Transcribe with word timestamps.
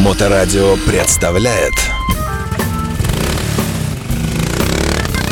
Моторадио 0.00 0.76
представляет 0.86 1.74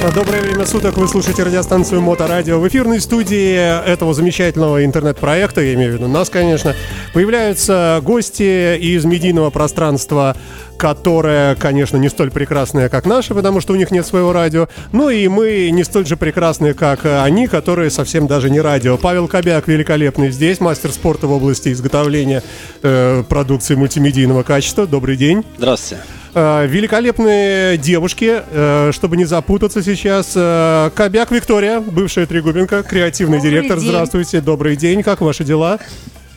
Доброе 0.00 0.42
время 0.42 0.64
суток, 0.64 0.96
вы 0.96 1.08
слушаете 1.08 1.42
радиостанцию 1.42 2.00
Моторадио. 2.00 2.60
В 2.60 2.68
эфирной 2.68 3.00
студии 3.00 3.84
этого 3.84 4.14
замечательного 4.14 4.84
интернет-проекта, 4.84 5.60
я 5.60 5.74
имею 5.74 5.90
в 5.90 5.94
виду 5.96 6.06
нас, 6.06 6.30
конечно, 6.30 6.76
появляются 7.12 8.00
гости 8.04 8.78
из 8.78 9.04
медийного 9.04 9.50
пространства, 9.50 10.36
которое, 10.78 11.56
конечно, 11.56 11.96
не 11.96 12.08
столь 12.08 12.30
прекрасное, 12.30 12.88
как 12.88 13.06
наше, 13.06 13.34
потому 13.34 13.60
что 13.60 13.72
у 13.72 13.76
них 13.76 13.90
нет 13.90 14.06
своего 14.06 14.32
радио, 14.32 14.68
но 14.92 15.10
и 15.10 15.26
мы 15.26 15.68
не 15.72 15.82
столь 15.82 16.06
же 16.06 16.16
прекрасные, 16.16 16.74
как 16.74 17.00
они, 17.04 17.48
которые 17.48 17.90
совсем 17.90 18.28
даже 18.28 18.50
не 18.50 18.60
радио. 18.60 18.98
Павел 18.98 19.26
Кобяк 19.26 19.66
великолепный 19.66 20.30
здесь, 20.30 20.60
мастер 20.60 20.92
спорта 20.92 21.26
в 21.26 21.32
области 21.32 21.72
изготовления 21.72 22.44
э, 22.84 23.24
продукции 23.28 23.74
мультимедийного 23.74 24.44
качества. 24.44 24.86
Добрый 24.86 25.16
день. 25.16 25.44
Здравствуйте. 25.58 26.04
Э, 26.40 26.66
великолепные 26.68 27.76
девушки, 27.78 28.42
э, 28.48 28.92
чтобы 28.92 29.16
не 29.16 29.24
запутаться 29.24 29.82
сейчас. 29.82 30.34
Э, 30.36 30.90
Кобяк 30.94 31.32
Виктория, 31.32 31.80
бывшая 31.80 32.26
Трегубенко, 32.26 32.84
креативный 32.84 33.38
Добрый 33.38 33.50
директор. 33.50 33.78
день. 33.80 33.88
Здравствуйте, 33.88 34.40
добрый 34.40 34.76
день, 34.76 35.02
как 35.02 35.20
ваши 35.20 35.42
дела? 35.42 35.80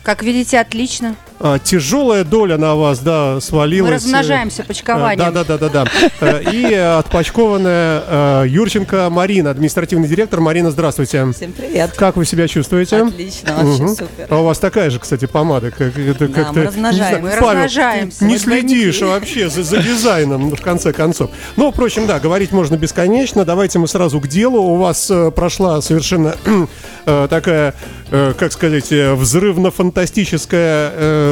Как 0.02 0.24
видите, 0.24 0.58
отлично. 0.58 1.14
А, 1.44 1.58
тяжелая 1.58 2.22
доля 2.22 2.56
на 2.56 2.76
вас, 2.76 3.00
да, 3.00 3.40
свалилась. 3.40 3.90
Мы 3.90 3.94
размножаемся 3.96 4.62
почкованием. 4.62 5.18
Да, 5.18 5.32
да, 5.32 5.42
да, 5.42 5.58
да, 5.58 5.68
да. 5.68 5.84
Э, 6.20 6.40
И 6.52 6.72
отпочкованная 6.72 8.04
э, 8.06 8.44
Юрченко 8.46 9.10
Марина, 9.10 9.50
административный 9.50 10.06
директор. 10.06 10.40
Марина, 10.40 10.70
здравствуйте. 10.70 11.26
Всем 11.32 11.50
привет. 11.50 11.94
Как 11.96 12.14
вы 12.14 12.26
себя 12.26 12.46
чувствуете? 12.46 13.02
Отлично, 13.02 13.56
вообще 13.56 13.88
супер. 13.88 14.28
А 14.30 14.38
у 14.38 14.44
вас 14.44 14.60
такая 14.60 14.88
же, 14.90 15.00
кстати, 15.00 15.24
помада. 15.24 15.72
Как, 15.72 15.98
это 15.98 16.28
Да, 16.28 16.34
как-то, 16.34 16.60
мы 16.60 16.66
размножаем. 16.66 17.22
Мы 17.22 17.30
Павел, 17.30 17.48
размножаемся. 17.48 18.24
Не 18.24 18.38
следишь 18.38 19.00
вообще 19.00 19.48
за, 19.48 19.64
за 19.64 19.78
дизайном, 19.78 20.54
в 20.54 20.60
конце 20.60 20.92
концов. 20.92 21.30
Ну, 21.56 21.72
впрочем, 21.72 22.06
да, 22.06 22.20
говорить 22.20 22.52
можно 22.52 22.76
бесконечно. 22.76 23.44
Давайте 23.44 23.80
мы 23.80 23.88
сразу 23.88 24.20
к 24.20 24.28
делу. 24.28 24.60
У 24.60 24.76
вас 24.76 25.10
э, 25.10 25.32
прошла 25.32 25.82
совершенно 25.82 26.36
э, 27.06 27.26
такая, 27.28 27.74
э, 28.12 28.32
как 28.38 28.52
сказать, 28.52 28.92
взрывно-фантастическая... 28.92 31.31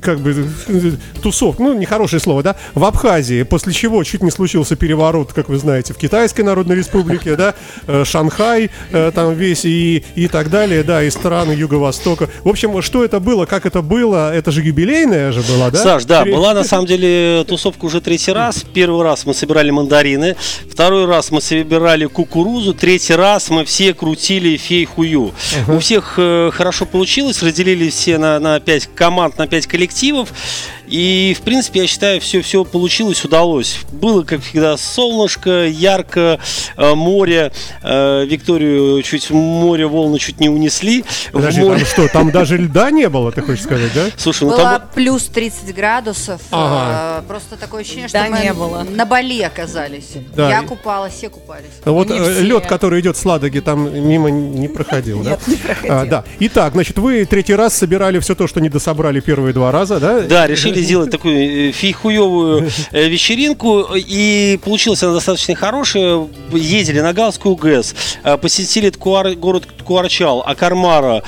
как 0.00 0.20
бы 0.20 0.48
тусовка, 1.22 1.62
ну, 1.62 1.74
нехорошее 1.74 2.20
слово, 2.20 2.42
да, 2.42 2.56
в 2.74 2.84
Абхазии, 2.84 3.42
после 3.42 3.72
чего 3.72 4.02
чуть 4.04 4.22
не 4.22 4.30
случился 4.30 4.76
переворот, 4.76 5.32
как 5.32 5.48
вы 5.48 5.58
знаете, 5.58 5.94
в 5.94 5.96
Китайской 5.96 6.42
Народной 6.42 6.76
Республике, 6.76 7.36
да, 7.36 7.54
э, 7.86 8.04
Шанхай, 8.04 8.70
э, 8.92 9.12
там 9.14 9.34
весь 9.34 9.64
и, 9.64 10.04
и 10.14 10.28
так 10.28 10.50
далее, 10.50 10.82
да, 10.82 11.02
и 11.02 11.10
страны 11.10 11.52
Юго-Востока. 11.52 12.28
В 12.44 12.48
общем, 12.48 12.80
что 12.82 13.04
это 13.04 13.20
было, 13.20 13.46
как 13.46 13.66
это 13.66 13.82
было, 13.82 14.34
это 14.34 14.50
же 14.50 14.62
юбилейная 14.62 15.32
же 15.32 15.42
была, 15.42 15.70
да? 15.70 15.78
Саш, 15.78 16.04
да, 16.04 16.22
Пере- 16.22 16.34
была 16.34 16.54
на 16.54 16.64
самом 16.64 16.86
деле 16.86 17.44
тусовка 17.44 17.84
уже 17.84 18.00
третий 18.00 18.32
раз. 18.32 18.64
Первый 18.72 19.02
раз 19.02 19.26
мы 19.26 19.34
собирали 19.34 19.70
мандарины, 19.70 20.36
второй 20.70 21.06
раз 21.06 21.30
мы 21.30 21.40
собирали 21.40 22.06
кукурузу, 22.06 22.74
третий 22.74 23.14
раз 23.14 23.50
мы 23.50 23.64
все 23.64 23.94
крутили 23.94 24.56
фей-хую. 24.56 25.32
У 25.68 25.78
всех 25.78 26.14
э, 26.18 26.50
хорошо 26.52 26.86
получилось, 26.86 27.42
разделили 27.42 27.90
все 27.90 28.18
на, 28.18 28.38
на 28.38 28.60
5 28.60 28.90
команд, 28.94 29.38
на 29.38 29.46
5 29.46 29.66
коллективов. 29.76 30.32
И, 30.88 31.36
в 31.38 31.42
принципе, 31.42 31.80
я 31.80 31.86
считаю, 31.86 32.20
все, 32.20 32.42
все 32.42 32.64
получилось, 32.64 33.24
удалось. 33.24 33.78
Было, 33.92 34.22
как 34.22 34.40
всегда, 34.42 34.76
солнышко, 34.76 35.66
ярко, 35.66 36.38
э, 36.76 36.94
море. 36.94 37.52
Э, 37.82 38.24
Викторию 38.26 39.02
чуть 39.02 39.30
море 39.30 39.86
волны 39.86 40.18
чуть 40.18 40.40
не 40.40 40.48
унесли. 40.48 41.04
Подожди, 41.32 41.60
море- 41.60 41.78
там 41.80 41.86
что, 41.86 42.08
там 42.08 42.30
даже 42.30 42.56
льда 42.56 42.90
не 42.90 43.08
было, 43.08 43.32
ты 43.32 43.42
хочешь 43.42 43.64
сказать, 43.64 43.92
да? 43.94 44.06
Слушай, 44.16 44.44
ну 44.44 44.50
Было 44.50 44.62
там... 44.62 44.82
плюс 44.94 45.24
30 45.24 45.74
градусов. 45.74 46.40
Ага. 46.50 47.22
э, 47.24 47.28
Просто 47.28 47.56
такое 47.56 47.82
ощущение, 47.82 48.08
Да, 48.12 48.24
что 48.26 48.34
мы 48.34 48.40
не 48.42 48.52
было. 48.52 48.82
на 48.88 49.04
Бали 49.06 49.40
оказались. 49.42 50.10
Да. 50.34 50.48
Я 50.50 50.62
купалась, 50.62 51.14
все 51.14 51.28
купались. 51.28 51.66
Вот 51.84 52.08
Не 52.10 52.18
э, 52.18 52.32
все. 52.32 52.42
лед, 52.42 52.66
который 52.66 53.00
идет 53.00 53.16
с 53.16 53.24
Ладоги, 53.24 53.58
там 53.60 53.92
мимо 54.08 54.30
не 54.30 54.68
проходил, 54.68 55.22
да? 55.22 55.30
Нет, 55.30 55.40
не 55.48 55.56
проходил. 55.56 55.92
А, 55.94 56.04
да. 56.06 56.24
Итак, 56.40 56.72
значит, 56.74 56.98
вы 56.98 57.24
третий 57.24 57.54
раз 57.54 57.74
собирали 57.76 58.18
все 58.20 58.34
то, 58.34 58.46
что 58.46 58.60
не 58.60 58.68
дособрали 58.68 59.20
первые 59.20 59.52
два 59.52 59.72
раза, 59.72 59.98
да? 60.00 60.20
Да, 60.20 60.46
решили 60.46 60.75
сделать 60.82 61.10
такую 61.10 61.68
э, 61.68 61.72
фейхуевую 61.72 62.70
э, 62.92 63.08
вечеринку, 63.08 63.86
и 63.94 64.58
получилась 64.64 65.02
она 65.02 65.14
достаточно 65.14 65.54
хорошая. 65.54 66.26
Ездили 66.52 67.00
на 67.00 67.12
Галскую 67.12 67.56
ГЭС, 67.56 67.94
э, 68.24 68.36
посетили 68.36 68.90
Ткуар- 68.90 69.34
город 69.34 69.68
Ткуарчал, 69.78 70.42
Акармара, 70.46 71.22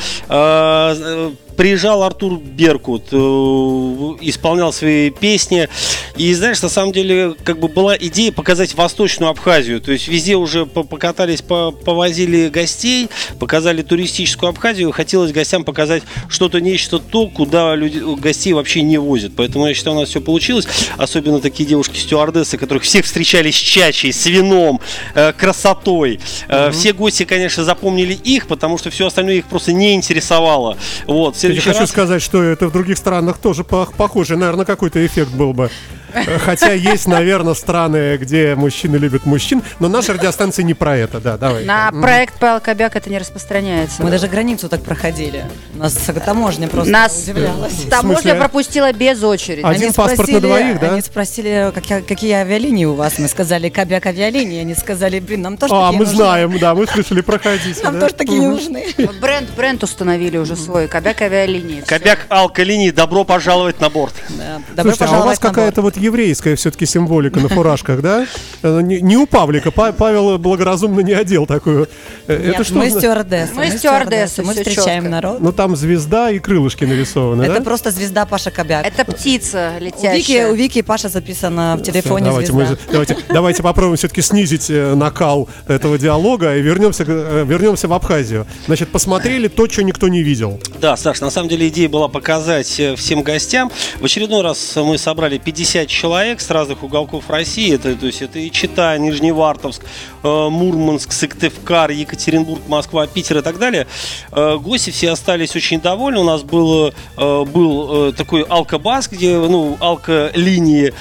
Приезжал 1.63 2.05
Артур 2.05 2.39
Беркут, 2.39 3.07
э, 3.11 3.17
исполнял 3.17 4.73
свои 4.73 5.11
песни. 5.11 5.69
И 6.17 6.33
знаешь, 6.33 6.63
на 6.63 6.69
самом 6.69 6.93
деле, 6.93 7.35
как 7.43 7.59
бы 7.59 7.67
была 7.67 7.97
идея 7.97 8.31
показать 8.31 8.75
Восточную 8.77 9.31
Абхазию. 9.31 9.81
То 9.81 9.91
есть 9.91 10.07
везде 10.07 10.37
уже 10.37 10.67
по- 10.67 10.85
покатались, 10.85 11.43
по- 11.43 11.73
повозили 11.73 12.49
гостей, 12.49 13.09
показали 13.41 13.83
туристическую 13.83 14.51
Абхазию. 14.51 14.93
Хотелось 14.93 15.33
гостям 15.33 15.65
показать 15.65 16.05
что-то, 16.29 16.61
нечто 16.61 17.01
то, 17.01 17.27
куда 17.27 17.75
люди, 17.75 17.99
гостей 18.21 18.53
вообще 18.53 18.83
не 18.83 18.99
возят. 18.99 19.33
Поэтому 19.35 19.67
я 19.67 19.75
считаю, 19.75 19.97
у 19.97 20.01
нас 20.01 20.11
все 20.11 20.21
получилось. 20.21 20.69
Особенно 20.97 21.41
такие 21.41 21.69
девушки-стюардессы, 21.69 22.57
которых 22.57 22.85
всех 22.85 23.05
встречали 23.05 23.51
с 23.51 23.57
чачей, 23.57 24.13
с 24.13 24.27
вином, 24.27 24.81
э, 25.17 25.33
красотой. 25.33 26.21
Э, 26.47 26.71
Все 26.71 26.93
гости, 26.93 27.25
конечно, 27.25 27.65
запомнили 27.65 28.13
их, 28.15 28.47
потому 28.47 28.79
что 28.79 28.91
все 28.91 29.09
остальное 29.09 29.35
их 29.39 29.47
просто 29.47 29.73
не 29.73 29.95
интересовало. 29.95 30.77
Вот, 31.09 31.37
Я 31.49 31.61
следующий 31.61 31.69
хочу 31.69 31.81
раз- 31.81 31.91
сказать, 31.91 32.23
что 32.23 32.43
это 32.43 32.69
в 32.69 32.73
других 32.73 32.99
странах 32.99 33.39
тоже 33.39 33.63
пох- 33.63 33.95
похоже. 33.97 34.37
Наверное, 34.37 34.65
какой-то 34.65 35.05
эффект 35.05 35.31
был 35.33 35.53
бы. 35.53 35.71
Э, 36.15 36.39
Хотя 36.39 36.73
есть, 36.73 37.07
наверное, 37.07 37.53
страны, 37.55 38.17
где 38.17 38.55
мужчины 38.55 38.97
любят 38.97 39.27
мужчин, 39.27 39.63
но 39.79 39.89
наша 39.89 40.15
радиостанция 40.15 40.63
не 40.63 40.73
про 40.75 40.97
это, 40.97 41.21
да, 41.21 41.37
давай. 41.37 41.65
На 41.67 41.91
проект 41.93 42.39
Павел 42.39 42.61
Кобяк 42.61 42.97
это 42.97 43.11
не 43.11 43.19
распространяется. 43.19 44.03
Мы 44.03 44.11
даже 44.11 44.27
границу 44.27 44.69
так 44.71 44.83
проходили. 44.83 45.45
Нас 45.75 45.93
таможня 46.25 46.67
просто 46.69 46.91
Нас 46.91 47.23
удивлялась. 47.25 47.73
таможня 47.91 48.35
пропустила 48.37 48.91
без 48.93 49.23
очереди. 49.23 49.61
Один 49.65 49.93
паспорт 49.93 50.29
на 50.31 50.41
двоих, 50.41 50.81
да? 50.81 50.93
Они 50.93 51.03
спросили, 51.03 51.71
какие, 51.75 52.01
какие 52.01 52.33
авиалинии 52.33 52.87
у 52.87 52.95
вас. 52.95 53.19
Мы 53.19 53.29
сказали, 53.29 53.69
кабяк 53.69 54.07
авиалинии. 54.07 54.61
Они 54.63 54.75
сказали, 54.75 55.21
блин, 55.21 55.43
нам 55.43 55.57
тоже 55.59 55.75
А, 55.75 55.87
такие 55.89 55.99
мы 55.99 56.05
нужны. 56.07 56.17
знаем, 56.17 56.59
да, 56.59 56.75
мы 56.75 56.87
слышали, 56.87 57.21
проходите. 57.21 57.83
Нам 57.83 57.95
да. 57.95 58.01
тоже 58.01 58.15
такие 58.15 58.41
нужны. 58.41 58.87
Бренд, 59.21 59.51
бренд 59.57 59.83
установили 59.83 60.39
уже 60.39 60.57
свой. 60.57 60.89
Кобяк 60.89 61.21
авиалинии. 61.21 61.38
Всё. 61.47 61.87
Кобяк 61.87 62.27
Алкалини, 62.29 62.91
добро 62.91 63.25
пожаловать 63.25 63.81
на 63.81 63.89
борт. 63.91 64.15
Да. 64.31 64.61
Добро 64.75 64.93
Слушайте, 64.93 65.15
а 65.17 65.23
у 65.23 65.27
вас 65.27 65.39
какая-то 65.39 65.83
вот 65.83 65.97
еврейская 65.97 66.57
все-таки 66.57 66.87
символика 66.87 67.41
на 67.41 67.49
фуражках, 67.49 68.01
да? 68.01 68.27
Э, 68.63 68.81
Не 68.83 69.01
не 69.01 69.17
у 69.17 69.27
Павлика. 69.27 69.71
Па- 69.71 69.93
Павел 69.93 70.39
благоразумно 70.39 71.01
не 71.01 71.13
одел 71.13 71.47
такую. 71.47 71.89
Э. 72.27 72.37
Нет, 72.37 72.55
Это 72.55 72.65
что? 72.65 72.75
мы 72.75 72.91
стюардессы. 72.91 73.55
Мы 73.55 73.71
стюардессы, 73.71 74.43
Мы 74.43 74.55
встречаем 74.55 75.11
народ. 75.11 75.41
Ну 75.41 75.53
там 75.53 75.77
звезда 75.77 76.31
и 76.31 76.39
крылышки 76.39 76.85
нарисованы, 76.85 77.43
Это 77.43 77.63
просто 77.63 77.91
звезда 77.91 78.27
Паша 78.27 78.51
Кобяк. 78.51 78.85
Это 78.87 79.05
птица 79.05 79.73
У 79.79 79.85
Вики, 79.85 79.95
летящая. 79.97 80.49
у 80.49 80.55
Вики 80.55 80.79
и 80.79 80.83
Паша 80.83 81.09
записано 81.09 81.77
в 81.79 81.83
телефоне 81.83 82.27
давайте, 82.27 82.53
мы, 82.53 82.67
звезда. 82.67 82.83
давайте, 82.91 83.17
давайте 83.29 83.63
попробуем 83.63 83.97
все-таки 83.97 84.23
снизить 84.23 84.67
э, 84.71 84.95
накал 84.95 85.49
этого 85.67 85.99
диалога 85.99 86.57
и 86.57 86.63
вернемся, 86.63 87.05
вернемся 87.05 87.89
в 87.89 87.93
Абхазию. 87.93 88.47
Значит, 88.67 88.89
посмотрели 88.91 89.49
то, 89.49 89.69
что 89.69 89.83
никто 89.83 90.09
не 90.09 90.23
видел. 90.23 90.61
Да, 90.81 90.97
Саш, 90.97 91.21
на 91.29 91.33
самом 91.33 91.51
деле 91.51 91.69
идея 91.69 91.91
была 91.91 92.09
показать 92.09 92.81
э, 92.81 92.97
всем 92.97 93.23
гостям. 93.23 93.71
В 94.01 94.05
очередной 94.07 94.41
раз 94.41 94.77
мы 94.77 94.97
собрали 94.97 95.37
50 95.37 95.87
человек 95.87 96.41
с 96.41 96.49
разных 96.51 96.83
уголков 96.83 97.29
России. 97.29 97.75
Это, 97.75 97.95
то 97.95 98.07
есть 98.07 98.23
это 98.23 98.39
и 98.39 98.51
Чита, 98.51 98.97
Нижневартовск, 98.97 99.83
э, 100.23 100.49
Мурманск, 100.49 101.13
Сыктывкар, 101.13 101.91
Екатеринбург, 101.91 102.63
Москва, 102.67 103.07
Питер 103.07 103.37
и 103.39 103.43
так 103.43 103.59
далее. 103.59 103.87
Э, 104.33 104.57
Гости 104.57 104.89
все 104.89 105.11
остались 105.11 105.55
очень 105.55 105.83
довольны. 105.83 106.21
У 106.21 106.25
нас 106.25 106.43
был 106.43 106.95
э, 107.19 108.13
такой 108.17 108.43
алкобас, 108.45 109.09
где 109.09 109.37
ну, 109.37 109.77
алко-линии 109.81 110.95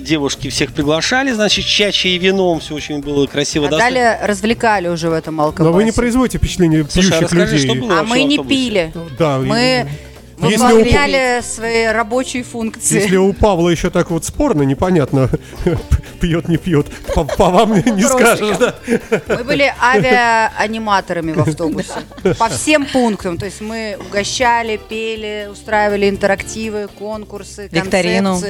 девушки 0.00 0.48
всех 0.50 0.72
приглашали, 0.72 1.30
значит, 1.30 1.64
чачи 1.64 2.08
и 2.08 2.18
вином. 2.18 2.58
Все 2.58 2.74
очень 2.74 3.00
было 3.00 3.26
красиво. 3.28 3.68
А 3.68 3.70
достойно. 3.70 3.94
далее 3.94 4.26
развлекали 4.26 4.88
уже 4.88 5.10
в 5.10 5.12
этом 5.12 5.36
Но 5.36 5.44
алкобасе. 5.44 5.72
вы 5.72 5.84
не 5.84 5.92
производите 5.92 6.38
впечатление 6.38 6.84
Слушай, 6.90 7.08
а 7.08 7.18
пьющих 7.18 7.22
расскажи, 7.22 7.56
людей. 7.56 7.68
что 7.70 7.80
было 7.80 8.00
А 8.00 8.02
мы 8.02 8.22
не 8.24 8.36
автобусе? 8.38 8.56
пили. 8.56 8.92
Да, 9.18 9.38
Мы 9.38 9.88
Если 10.38 10.72
выполняли 10.72 11.40
свои 11.42 11.86
рабочие 11.86 12.42
функции. 12.42 13.00
Если 13.00 13.16
у 13.16 13.32
Павла 13.32 13.68
еще 13.68 13.90
так 13.90 14.10
вот 14.10 14.24
спорно, 14.24 14.62
непонятно, 14.62 15.30
пьет, 16.20 16.48
не 16.48 16.56
пьет, 16.56 16.88
по, 17.14 17.24
по 17.24 17.50
вам 17.50 17.74
не, 17.74 17.90
не 17.92 18.02
скажешь, 18.02 18.56
да? 18.58 18.74
Мы 19.28 19.44
были 19.44 19.72
авиааниматорами 19.80 21.32
в 21.32 21.40
автобусе. 21.40 22.00
По 22.38 22.48
всем 22.48 22.86
пунктам. 22.86 23.38
То 23.38 23.46
есть 23.46 23.60
мы 23.60 23.96
угощали, 24.08 24.80
пели, 24.88 25.48
устраивали 25.50 26.08
интерактивы, 26.08 26.88
конкурсы, 26.98 27.68
Викторину. 27.70 28.40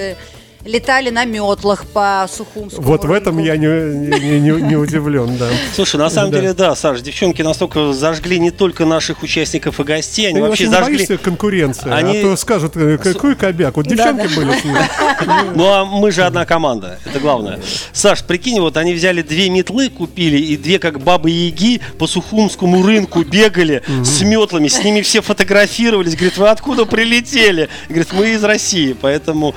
Летали 0.64 1.10
на 1.10 1.24
метлах 1.24 1.86
по 1.86 2.26
Сухумскому 2.32 2.86
Вот 2.86 3.04
в 3.04 3.10
этом 3.12 3.38
я 3.38 3.56
не, 3.56 3.66
не, 3.66 4.40
не- 4.40 4.62
не 4.62 4.76
удивлен, 4.76 5.36
да. 5.36 5.48
Слушай, 5.74 5.96
на 5.96 6.08
самом 6.08 6.30
Да. 6.30 6.38
деле, 6.40 6.52
да, 6.54 6.76
Саш, 6.76 7.00
девчонки 7.00 7.42
настолько 7.42 7.92
зажгли 7.92 8.38
не 8.38 8.50
только 8.50 8.84
наших 8.86 9.22
участников 9.22 9.80
и 9.80 9.82
гостей, 9.84 10.26
они 10.28 10.36
Ты 10.36 10.42
вообще 10.42 10.68
зажгли. 10.68 10.96
боишься 10.96 11.18
конкуренции? 11.18 11.90
Они- 11.92 12.18
А 12.18 12.22
то 12.22 12.36
скажут, 12.36 12.76
э, 12.76 12.96
какой 12.98 13.34
кобяк. 13.34 13.76
Вот 13.76 13.86
девчонки 13.88 14.28
были 14.36 14.58
с 14.58 14.64
ним. 14.64 14.76
Ну 15.54 15.66
а 15.72 15.84
мы 15.84 16.10
же 16.12 16.22
одна 16.22 16.44
команда, 16.46 16.98
это 17.04 17.18
главное. 17.20 17.60
Саш, 17.92 18.22
прикинь, 18.24 18.60
вот 18.60 18.76
они 18.76 18.92
взяли 18.94 19.22
две 19.22 19.50
метлы, 19.50 19.88
купили, 19.88 20.36
и 20.38 20.56
две 20.56 20.78
как 20.78 21.00
бабы 21.00 21.30
Яги 21.30 21.80
по 21.98 22.06
Сухумскому 22.06 22.82
рынку 22.84 23.22
бегали 23.22 23.82
с 24.04 24.22
метлами, 24.22 24.68
с 24.68 24.82
ними 24.82 25.00
все 25.02 25.20
фотографировались. 25.22 26.14
Говорит, 26.14 26.36
вы 26.38 26.48
откуда 26.48 26.84
прилетели? 26.86 27.68
Говорит, 27.88 28.12
мы 28.12 28.30
из 28.30 28.42
России, 28.44 28.96
поэтому 29.00 29.54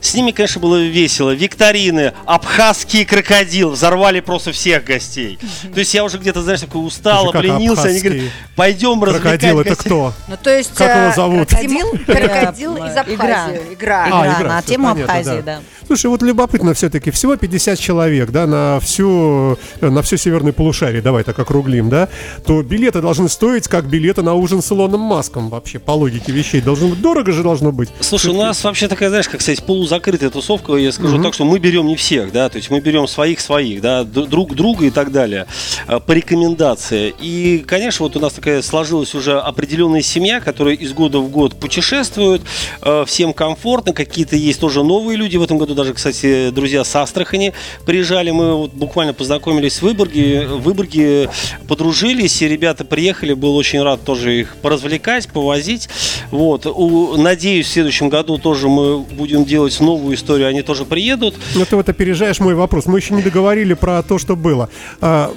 с 0.00 0.14
ними, 0.14 0.30
конечно, 0.30 0.60
было 0.60 0.76
весело. 0.76 1.30
Викторины, 1.30 2.12
абхазский 2.24 3.04
крокодил, 3.04 3.70
взорвали 3.70 4.20
просто 4.20 4.52
всех 4.52 4.84
гостей. 4.84 5.38
То 5.72 5.78
есть 5.78 5.94
я 5.94 6.04
уже 6.04 6.18
где-то, 6.18 6.42
знаешь, 6.42 6.60
такой 6.60 6.86
устал, 6.86 7.30
обленился. 7.30 7.88
Они 7.88 8.00
говорят, 8.00 8.24
пойдем 8.56 9.02
развлекать 9.02 9.40
Крокодил 9.40 9.60
это 9.60 9.70
гостей». 9.70 9.84
кто? 9.84 10.12
Ну, 10.28 10.36
то 10.42 10.56
есть... 10.56 10.74
Как 10.74 10.96
его 10.96 11.08
э, 11.08 11.14
зовут? 11.14 11.48
Крокодил, 11.48 11.98
крокодил 12.06 12.68
Э, 12.76 12.88
из 12.88 13.14
игра. 13.14 13.44
Абхазии. 13.44 13.74
Игра. 13.74 14.08
Игра. 14.08 14.08
А, 14.10 14.42
на 14.44 14.62
всё 14.62 14.72
тему 14.72 14.88
Абхазии, 14.88 15.42
да. 15.44 15.60
Слушай, 15.86 16.06
вот 16.06 16.22
любопытно 16.22 16.74
все-таки, 16.74 17.10
всего 17.10 17.36
50 17.36 17.78
человек, 17.78 18.30
да, 18.30 18.46
на 18.46 18.78
всю, 18.80 19.58
э, 19.80 19.88
на 19.88 20.02
все 20.02 20.18
северное 20.18 20.52
полушарие, 20.52 21.00
давай 21.00 21.24
так 21.24 21.38
округлим, 21.38 21.88
да, 21.88 22.08
то 22.44 22.62
билеты 22.62 23.00
должны 23.00 23.28
стоить, 23.28 23.68
как 23.68 23.86
билеты 23.86 24.22
на 24.22 24.34
ужин 24.34 24.62
с 24.62 24.70
Илоном 24.70 25.00
Маском 25.00 25.48
вообще, 25.48 25.78
по 25.78 25.92
логике 25.92 26.32
вещей. 26.32 26.60
Должно 26.60 26.88
быть, 26.88 27.00
дорого 27.00 27.32
же 27.32 27.42
должно 27.42 27.72
быть. 27.72 27.88
Слушай, 28.00 28.32
у 28.32 28.38
нас 28.38 28.62
вообще 28.64 28.88
такая, 28.88 29.08
знаешь, 29.08 29.28
как 29.28 29.40
сказать, 29.40 29.62
полузакрытая 29.88 30.28
тусовка, 30.28 30.74
я 30.76 30.92
скажу 30.92 31.22
так, 31.22 31.32
что 31.32 31.44
мы 31.44 31.58
берем 31.58 31.86
не 31.86 31.96
всех, 31.96 32.30
да, 32.30 32.48
то 32.50 32.58
есть 32.58 32.70
мы 32.70 32.80
берем 32.80 33.08
своих-своих, 33.08 33.80
да, 33.80 34.04
друг 34.04 34.54
друга 34.54 34.84
и 34.84 34.90
так 34.90 35.10
далее, 35.10 35.46
э, 35.86 35.98
по 35.98 36.12
рекомендации. 36.12 37.14
И, 37.20 37.64
конечно, 37.66 38.04
вот 38.04 38.14
у 38.16 38.20
нас 38.20 38.34
такая 38.34 38.60
сложилась 38.60 39.14
уже 39.14 39.40
определенная 39.40 40.02
семья, 40.02 40.40
которая 40.40 40.74
из 40.74 40.92
года 40.92 41.20
в 41.20 41.30
год 41.30 41.54
путешествует, 41.58 42.42
э, 42.82 43.04
всем 43.06 43.32
комфортно, 43.32 43.94
какие-то 43.94 44.36
есть 44.36 44.60
тоже 44.60 44.84
новые 44.84 45.16
люди, 45.16 45.38
в 45.38 45.42
этом 45.42 45.56
году 45.56 45.74
даже, 45.74 45.94
кстати, 45.94 46.50
друзья 46.50 46.84
с 46.84 46.94
Астрахани 46.94 47.54
приезжали, 47.86 48.30
мы 48.30 48.54
вот 48.54 48.72
буквально 48.74 49.14
познакомились 49.14 49.78
в 49.78 49.82
Выборге, 49.82 50.46
в 50.46 50.60
Выборге 50.62 51.30
подружились, 51.66 52.42
и 52.42 52.48
ребята 52.48 52.84
приехали, 52.84 53.32
был 53.32 53.56
очень 53.56 53.82
рад 53.82 54.04
тоже 54.04 54.40
их 54.40 54.56
поразвлекать, 54.56 55.28
повозить, 55.28 55.88
вот, 56.30 56.66
У- 56.66 57.16
надеюсь, 57.16 57.66
в 57.66 57.70
следующем 57.70 58.10
году 58.10 58.36
тоже 58.38 58.68
мы 58.68 58.98
будем 58.98 59.44
делать 59.46 59.77
новую 59.80 60.14
историю, 60.14 60.48
они 60.48 60.62
тоже 60.62 60.84
приедут, 60.84 61.34
Ну, 61.54 61.64
ты 61.64 61.76
вот 61.76 61.88
опережаешь 61.88 62.40
мой 62.40 62.54
вопрос. 62.54 62.86
Мы 62.86 62.98
еще 62.98 63.14
не 63.14 63.22
договорили 63.22 63.74
про 63.74 64.02
то, 64.02 64.18
что 64.18 64.36
было. 64.36 64.68
А, 65.00 65.32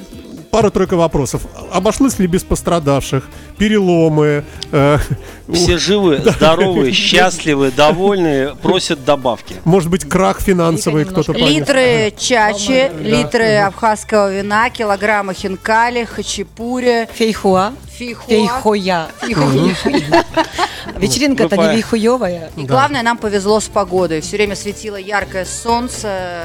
Пару-тройка 0.52 0.98
вопросов. 0.98 1.44
Обошлось 1.72 2.20
ли 2.20 2.28
без 2.28 2.44
пострадавших? 2.44 3.24
Переломы? 3.58 4.44
э, 4.74 4.98
все 5.54 5.78
живы, 5.78 6.18
здоровы, 6.26 6.92
счастливы, 6.92 7.72
довольны, 7.72 8.54
просят 8.62 9.06
добавки. 9.06 9.56
Может 9.64 9.90
быть, 9.90 10.04
крах 10.04 10.42
финансовый 10.42 11.06
кто-то? 11.06 11.32
Литры 11.32 12.14
чачи, 12.18 12.92
литры 13.02 13.60
абхазского 13.60 14.34
вина, 14.34 14.70
килограммы 14.70 15.34
хинкали, 15.34 16.04
хачапури, 16.04 17.08
Фейхуа. 17.14 17.72
фейхуа. 17.98 18.28
Фейхоя. 18.28 19.08
Вечеринка-то 21.02 21.56
не 21.56 21.76
вейхуевая. 21.76 22.52
И 22.56 22.64
главное, 22.64 23.02
нам 23.04 23.18
повезло 23.18 23.60
с 23.60 23.68
погодой. 23.68 24.22
Все 24.22 24.38
время 24.38 24.56
светило 24.56 24.96
яркое 24.96 25.46
солнце, 25.46 26.44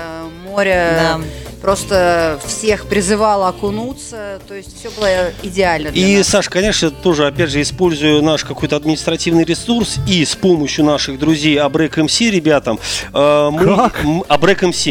море 0.49 0.99
Да. 0.99 1.21
просто 1.61 2.39
всех 2.47 2.87
призывало 2.87 3.49
окунуться. 3.49 4.41
То 4.49 4.55
есть 4.55 4.79
все 4.79 4.91
было 4.91 5.31
идеально 5.43 5.91
для 5.91 6.07
И, 6.07 6.19
нас. 6.19 6.29
Саш, 6.29 6.49
конечно, 6.49 6.91
тоже, 6.91 7.27
опять 7.27 7.51
же, 7.51 7.61
используя 7.61 8.21
наш 8.23 8.45
какой-то 8.45 8.77
административный 8.77 9.45
ресурс 9.45 9.97
и 10.09 10.25
с 10.25 10.35
помощью 10.35 10.85
наших 10.85 11.19
друзей 11.19 11.59
Абрек 11.59 11.97
МС, 11.97 12.21
ребятам, 12.21 12.79
э, 13.13 13.49
мы, 13.53 13.65
Как? 13.77 14.01
Абрек 14.29 14.63
МС, 14.63 14.87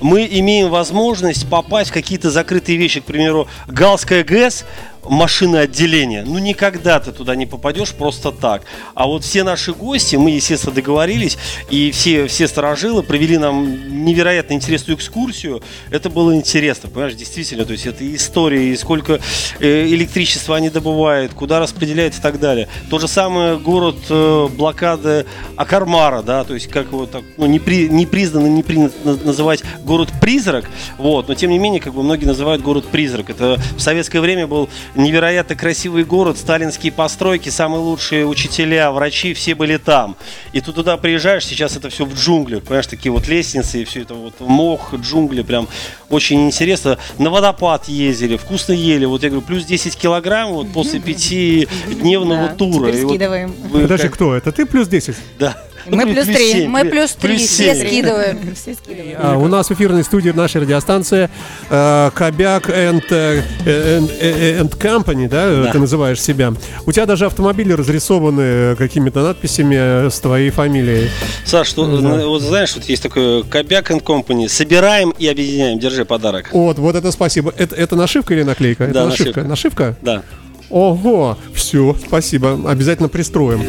мы 0.00 0.26
имеем 0.30 0.68
возможность 0.70 1.48
попасть 1.48 1.90
в 1.90 1.92
какие-то 1.92 2.30
закрытые 2.30 2.78
вещи, 2.78 3.00
к 3.00 3.04
примеру, 3.04 3.48
Галская 3.68 4.24
ГЭС, 4.24 4.64
машины 5.04 5.58
отделения. 5.58 6.24
Ну, 6.26 6.38
никогда 6.38 7.00
ты 7.00 7.12
туда 7.12 7.34
не 7.34 7.46
попадешь 7.46 7.92
просто 7.92 8.32
так. 8.32 8.62
А 8.94 9.06
вот 9.06 9.24
все 9.24 9.44
наши 9.44 9.72
гости, 9.72 10.16
мы, 10.16 10.30
естественно, 10.30 10.74
договорились, 10.74 11.38
и 11.70 11.90
все, 11.90 12.26
все 12.26 12.48
сторожилы 12.48 13.02
провели 13.02 13.38
нам 13.38 14.04
невероятно 14.04 14.54
интересную 14.54 14.96
экскурсию. 14.96 15.62
Это 15.90 16.10
было 16.10 16.34
интересно, 16.34 16.88
понимаешь, 16.88 17.14
действительно. 17.14 17.64
То 17.64 17.72
есть 17.72 17.86
это 17.86 18.14
история, 18.14 18.72
и 18.72 18.76
сколько 18.76 19.20
э, 19.58 19.86
электричества 19.86 20.56
они 20.56 20.70
добывают, 20.70 21.34
куда 21.34 21.60
распределяют 21.60 22.16
и 22.16 22.20
так 22.20 22.38
далее. 22.38 22.68
То 22.90 22.98
же 22.98 23.08
самое 23.08 23.58
город 23.58 23.96
э, 24.08 24.48
блокады 24.48 25.26
Акармара, 25.56 26.22
да, 26.22 26.44
то 26.44 26.54
есть 26.54 26.68
как 26.68 26.86
его 26.86 27.06
так, 27.06 27.22
ну, 27.36 27.46
не, 27.46 27.58
при, 27.58 27.88
не 27.88 28.06
признано, 28.06 28.46
не 28.46 28.62
принято 28.62 28.94
на- 29.04 29.16
называть 29.16 29.62
город-призрак, 29.84 30.70
вот, 30.98 31.28
но 31.28 31.34
тем 31.34 31.50
не 31.50 31.58
менее, 31.58 31.80
как 31.80 31.94
бы 31.94 32.02
многие 32.02 32.26
называют 32.26 32.62
город-призрак. 32.62 33.30
Это 33.30 33.60
в 33.76 33.80
советское 33.80 34.20
время 34.20 34.46
был 34.46 34.68
невероятно 34.94 35.54
красивый 35.56 36.04
город, 36.04 36.38
сталинские 36.38 36.92
постройки, 36.92 37.48
самые 37.48 37.80
лучшие 37.80 38.26
учителя, 38.26 38.90
врачи, 38.90 39.34
все 39.34 39.54
были 39.54 39.76
там. 39.76 40.16
И 40.52 40.60
ты 40.60 40.72
туда 40.72 40.96
приезжаешь, 40.96 41.44
сейчас 41.44 41.76
это 41.76 41.90
все 41.90 42.04
в 42.04 42.14
джунглях, 42.14 42.62
понимаешь, 42.62 42.86
такие 42.86 43.12
вот 43.12 43.28
лестницы 43.28 43.82
и 43.82 43.84
все 43.84 44.02
это 44.02 44.14
вот 44.14 44.34
мох, 44.40 44.94
джунгли, 44.94 45.42
прям 45.42 45.68
очень 46.08 46.46
интересно. 46.46 46.98
На 47.18 47.30
водопад 47.30 47.88
ездили, 47.88 48.36
вкусно 48.36 48.72
ели, 48.72 49.04
вот 49.04 49.22
я 49.22 49.30
говорю, 49.30 49.46
плюс 49.46 49.64
10 49.64 49.96
килограмм 49.96 50.52
вот 50.52 50.72
после 50.72 51.00
пятидневного 51.00 52.48
Да, 52.48 52.54
тура. 52.54 52.88
теперь 52.90 53.04
вот 53.04 53.10
скидываем. 53.12 53.54
вы 53.70 53.82
Подожди, 53.82 54.06
как- 54.08 54.14
кто? 54.14 54.34
Это 54.34 54.52
ты 54.52 54.66
плюс 54.66 54.88
10? 54.88 55.16
Да. 55.38 55.56
Мы 55.90 56.06
плюс 56.06 56.26
три. 56.26 56.66
Мы 56.66 56.84
плюс 56.84 57.12
три, 57.12 57.36
все 57.38 57.74
скидываем. 57.74 58.54
Все 58.54 58.74
скидываем. 58.74 59.18
А, 59.20 59.36
у 59.36 59.48
нас 59.48 59.68
в 59.68 59.72
эфирной 59.72 60.04
студии 60.04 60.30
нашей 60.30 60.62
радиостанции 60.62 61.28
э, 61.68 62.10
Кобяк 62.14 62.68
and, 62.68 63.04
э, 63.10 63.42
э, 63.66 64.62
Company, 64.62 65.28
да, 65.28 65.70
ты 65.70 65.78
называешь 65.78 66.20
себя. 66.20 66.52
У 66.86 66.92
тебя 66.92 67.06
даже 67.06 67.26
автомобили 67.26 67.72
разрисованы 67.72 68.76
какими-то 68.76 69.22
надписями 69.22 70.08
с 70.08 70.18
твоей 70.20 70.50
фамилией. 70.50 71.10
Саш, 71.44 71.76
вот 71.76 72.40
знаешь, 72.40 72.74
вот 72.74 72.84
есть 72.84 73.02
такое 73.02 73.42
Кобяк 73.42 73.90
and 73.90 74.02
Company. 74.02 74.48
Собираем 74.48 75.10
и 75.18 75.26
объединяем. 75.26 75.78
Держи 75.78 76.04
подарок. 76.04 76.48
Вот, 76.52 76.78
вот 76.78 76.96
это 76.96 77.10
спасибо. 77.12 77.52
Это, 77.56 77.96
нашивка 77.96 78.34
или 78.34 78.42
наклейка? 78.42 78.86
Да, 78.86 79.06
нашивка. 79.06 79.42
Нашивка? 79.42 79.96
Да. 80.02 80.22
Ого, 80.70 81.36
все, 81.52 81.96
спасибо, 82.06 82.58
обязательно 82.68 83.08
пристроим. 83.08 83.62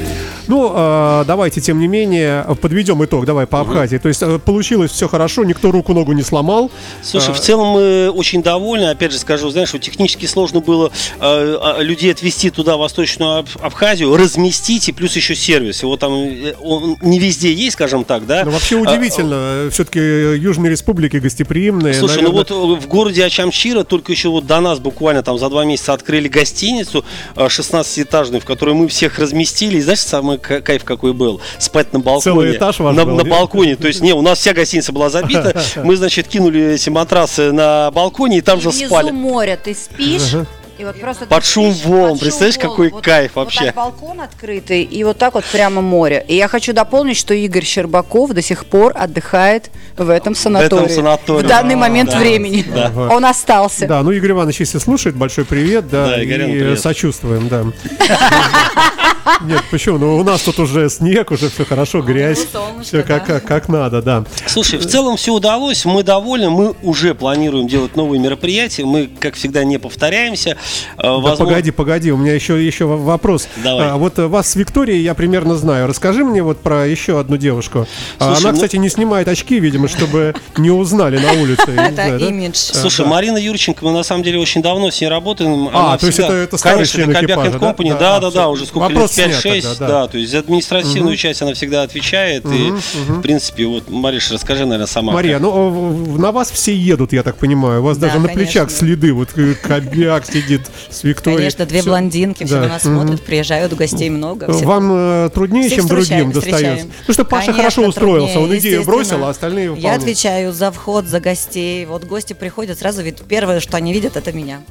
Ну, 0.47 0.71
э, 0.75 1.23
давайте, 1.25 1.61
тем 1.61 1.79
не 1.79 1.87
менее, 1.87 2.45
подведем 2.61 3.03
итог, 3.05 3.25
давай, 3.25 3.47
по 3.47 3.61
Абхазии. 3.61 3.97
То 3.97 4.07
есть 4.09 4.21
э, 4.21 4.37
получилось 4.39 4.91
все 4.91 5.07
хорошо, 5.07 5.43
никто 5.43 5.71
руку-ногу 5.71 6.11
не 6.13 6.23
сломал. 6.23 6.69
Слушай, 7.01 7.29
А, 7.29 7.33
в 7.33 7.39
целом 7.39 7.67
мы 7.69 8.09
очень 8.11 8.43
довольны. 8.43 8.85
Опять 8.89 9.13
же 9.13 9.19
скажу, 9.19 9.49
знаешь, 9.49 9.69
что 9.69 9.79
технически 9.79 10.25
сложно 10.25 10.59
было 10.59 10.91
э, 11.19 11.57
э, 11.79 11.83
людей 11.83 12.11
отвезти 12.11 12.49
туда, 12.49 12.75
в 12.75 12.79
Восточную 12.81 13.39
Аб- 13.39 13.47
Абхазию, 13.61 14.15
разместить, 14.15 14.89
и 14.89 14.91
плюс 14.91 15.15
еще 15.15 15.35
сервис. 15.35 15.81
Его 15.83 15.95
там 15.97 16.13
э, 16.13 16.53
он 16.61 16.97
не 17.01 17.19
везде 17.19 17.53
есть, 17.53 17.73
скажем 17.73 18.03
так, 18.03 18.25
да? 18.27 18.43
Ну, 18.45 18.51
вообще 18.51 18.77
А, 18.77 18.81
удивительно, 18.81 19.69
все-таки 19.71 19.99
Южные 19.99 20.69
республики 20.71 21.17
гостеприимные. 21.17 21.93
Слушай, 21.93 22.23
наверное. 22.23 22.45
ну 22.49 22.55
вот 22.57 22.79
э, 22.79 22.81
в 22.81 22.87
городе 22.87 23.23
Ачамчира 23.25 23.83
только 23.83 24.11
еще 24.11 24.29
вот 24.29 24.45
до 24.45 24.59
нас 24.59 24.79
буквально 24.79 25.23
там 25.23 25.37
за 25.37 25.49
два 25.49 25.63
месяца 25.65 25.93
открыли 25.93 26.27
гостиницу 26.27 26.90
э, 26.99 27.45
16-этажную, 27.45 28.39
в 28.41 28.45
которой 28.45 28.75
мы 28.75 28.87
всех 28.87 29.19
разместили. 29.19 29.77
И 29.77 29.81
знаешь, 29.81 29.99
самый 29.99 30.37
ка- 30.37 30.61
кайф 30.61 30.83
какой 30.83 31.13
был? 31.13 31.41
Спать 31.57 31.93
на 31.93 31.99
балконе. 31.99 32.23
Целый 32.23 32.55
этаж 32.57 32.79
ваш 32.79 32.95
на, 32.95 33.05
был, 33.05 33.15
на 33.15 33.23
балконе. 33.23 33.75
То 33.75 33.87
есть, 33.87 34.01
не, 34.01 34.13
у 34.13 34.21
нас 34.21 34.39
вся 34.39 34.53
гостиница 34.53 34.91
была 34.91 35.09
забита. 35.09 35.59
Мы, 35.83 35.95
значит, 35.95 36.27
кинули 36.27 36.73
эти 36.73 36.89
матрасы 36.89 37.51
на 37.51 37.91
балконе 37.91 38.37
и 38.39 38.41
там 38.41 38.59
И 38.59 38.61
же 38.61 38.69
внизу 38.69 38.87
спали. 38.87 39.11
море, 39.11 39.57
ты 39.63 39.73
спишь, 39.75 40.35
и 40.81 40.83
вот 40.83 40.99
просто 40.99 41.25
Под 41.27 41.45
шум 41.45 41.71
волн. 41.71 42.17
Представляешь, 42.17 42.57
волн. 42.57 42.69
какой 42.71 42.89
Вот- 42.89 43.03
кайф 43.03 43.31
вот 43.35 43.43
вообще. 43.45 43.65
так 43.67 43.75
балкон 43.75 44.19
открытый, 44.21 44.81
и 44.81 45.03
вот 45.03 45.17
так 45.19 45.35
вот 45.35 45.45
прямо 45.45 45.81
море. 45.81 46.25
И 46.27 46.35
я 46.35 46.47
хочу 46.47 46.73
дополнить, 46.73 47.17
что 47.17 47.33
Игорь 47.35 47.63
Щербаков 47.63 48.31
до 48.31 48.41
сих 48.41 48.65
пор 48.65 48.93
отдыхает 48.95 49.69
в 49.95 50.09
этом 50.09 50.33
санатории. 50.33 50.87
санатории. 50.87 51.45
В 51.45 51.47
данный 51.47 51.75
момент 51.75 52.09
да, 52.09 52.17
времени. 52.19 52.65
да. 52.73 52.91
Он 53.11 53.23
остался. 53.25 53.85
Да, 53.87 54.01
ну 54.01 54.11
Игорь 54.11 54.31
Иванович, 54.31 54.61
если 54.61 54.79
слушает, 54.79 55.15
большой 55.15 55.45
привет, 55.45 55.87
да, 55.89 56.07
Да, 56.07 56.23
Игоряну 56.23 56.49
и 56.53 56.59
привет. 56.59 56.79
сочувствуем, 56.79 57.47
да. 57.47 57.63
Нет, 59.41 59.63
почему? 59.71 59.97
Ну, 59.97 60.17
у 60.17 60.23
нас 60.23 60.41
тут 60.41 60.59
уже 60.59 60.89
снег, 60.89 61.31
уже 61.31 61.49
все 61.49 61.65
хорошо, 61.65 62.01
грязь. 62.01 62.47
солнышко, 62.51 62.83
Все 62.83 63.03
как, 63.03 63.43
как, 63.45 63.69
надо, 63.69 64.01
да. 64.01 64.23
Слушай, 64.47 64.79
в 64.79 64.85
целом 64.87 65.17
все 65.17 65.33
удалось, 65.33 65.85
мы 65.85 66.03
довольны, 66.03 66.49
мы 66.49 66.75
уже 66.81 67.13
планируем 67.15 67.67
делать 67.67 67.95
новые 67.95 68.19
мероприятия, 68.19 68.85
мы, 68.85 69.09
как 69.19 69.35
всегда, 69.35 69.63
не 69.63 69.77
повторяемся. 69.79 70.51
Э, 70.97 71.01
Да 71.03 71.11
возможно- 71.13 71.45
погоди, 71.45 71.71
погоди, 71.71 72.11
у 72.11 72.17
меня 72.17 72.33
еще, 72.33 72.63
еще 72.65 72.85
вопрос. 72.85 73.47
Давай. 73.63 73.87
А, 73.89 73.97
вот 73.97 74.17
вас 74.17 74.49
с 74.51 74.55
Викторией 74.55 75.01
я 75.01 75.13
примерно 75.13 75.55
знаю. 75.55 75.87
Расскажи 75.87 76.23
мне 76.23 76.43
вот 76.43 76.59
про 76.59 76.85
еще 76.87 77.19
одну 77.19 77.37
девушку. 77.37 77.87
А, 78.19 78.27
Слушай, 78.35 78.41
Она, 78.41 78.49
ну- 78.51 78.55
кстати, 78.55 78.75
не 78.77 78.89
снимает 78.89 79.27
очки, 79.27 79.59
видимо, 79.59 79.87
чтобы 79.87 80.35
не 80.57 80.69
узнали 80.71 81.17
на 81.17 81.33
улице. 81.41 81.71
Это 81.71 82.17
имидж. 82.17 82.55
Слушай, 82.55 83.05
Марина 83.05 83.37
Юрченко, 83.37 83.83
мы 83.85 83.91
на 83.91 84.03
самом 84.03 84.23
деле 84.23 84.39
очень 84.39 84.61
давно 84.61 84.91
с 84.91 84.99
ней 85.01 85.07
работаем. 85.07 85.69
А, 85.73 85.97
то 85.97 86.05
есть 86.07 86.19
это- 86.19 86.33
это 86.33 86.57
старый 86.57 86.85
член 86.85 87.11
экипажа, 87.11 87.59
да? 87.59 87.73
да, 87.77 88.19
Да, 88.19 88.31
да, 88.31 88.43
а, 88.43 88.47
уже 88.49 88.65
сколько 88.65 88.91
лет, 88.93 89.11
5-6, 89.29 89.61
тогда, 89.61 89.75
да. 89.79 89.87
да. 89.87 90.07
то 90.07 90.17
есть 90.17 90.31
за 90.31 90.39
административную 90.39 91.15
часть 91.17 91.41
она 91.41 91.53
всегда 91.53 91.83
отвечает, 91.83 92.45
и, 92.45 92.71
в 93.07 93.21
принципе, 93.21 93.65
вот, 93.65 93.89
Мариш, 93.89 94.31
расскажи, 94.31 94.63
наверное, 94.65 94.87
сама. 94.87 95.13
Мария, 95.13 95.39
ну 95.39 95.51
в- 95.69 96.13
в- 96.13 96.19
на 96.19 96.31
вас 96.31 96.51
все 96.51 96.75
едут, 96.75 97.13
я 97.13 97.23
так 97.23 97.37
понимаю. 97.37 97.81
У 97.81 97.83
вас 97.85 97.97
Да, 97.97 98.07
даже 98.07 98.19
на 98.19 98.27
конечно. 98.27 98.45
плечах 98.45 98.71
следы. 98.71 99.13
Вот 99.13 99.29
э, 99.37 99.53
Кобяк 99.61 100.25
сидит 100.25 100.61
с 100.89 101.03
Викторией. 101.03 101.37
Конечно, 101.39 101.65
две 101.65 101.81
Всё. 101.81 101.89
блондинки 101.89 102.43
все 102.45 102.55
Да. 102.55 102.61
на 102.61 102.67
нас 102.69 102.81
смотрят, 102.83 103.21
приезжают, 103.21 103.73
гостей 103.73 104.09
много. 104.09 104.51
все- 104.51 104.65
Вам 104.65 104.89
э, 104.91 105.29
труднее, 105.33 105.63
всех 105.67 105.77
чем 105.79 105.87
встречаем, 105.87 106.31
другим 106.31 106.31
достается. 106.33 106.65
встречаем. 106.75 106.91
Ну 107.07 107.13
что 107.13 107.25
Паша 107.25 107.45
Конечно, 107.47 107.63
хорошо 107.63 107.87
устроился, 107.87 108.33
труднее, 108.33 108.53
он 108.53 108.59
идею 108.59 108.83
бросил, 108.85 109.23
а 109.25 109.29
остальные 109.29 109.65
Я 109.65 109.69
выполняют. 109.71 110.03
отвечаю 110.03 110.53
за 110.53 110.71
вход, 110.71 111.05
за 111.05 111.19
гостей. 111.19 111.85
Вот 111.85 112.05
гости 112.05 112.33
приходят 112.33 112.79
сразу, 112.79 113.01
ведь 113.01 113.19
первое, 113.21 113.59
что 113.59 113.77
они 113.77 113.93
видят, 113.93 114.15
это 114.17 114.31
меня. 114.31 114.61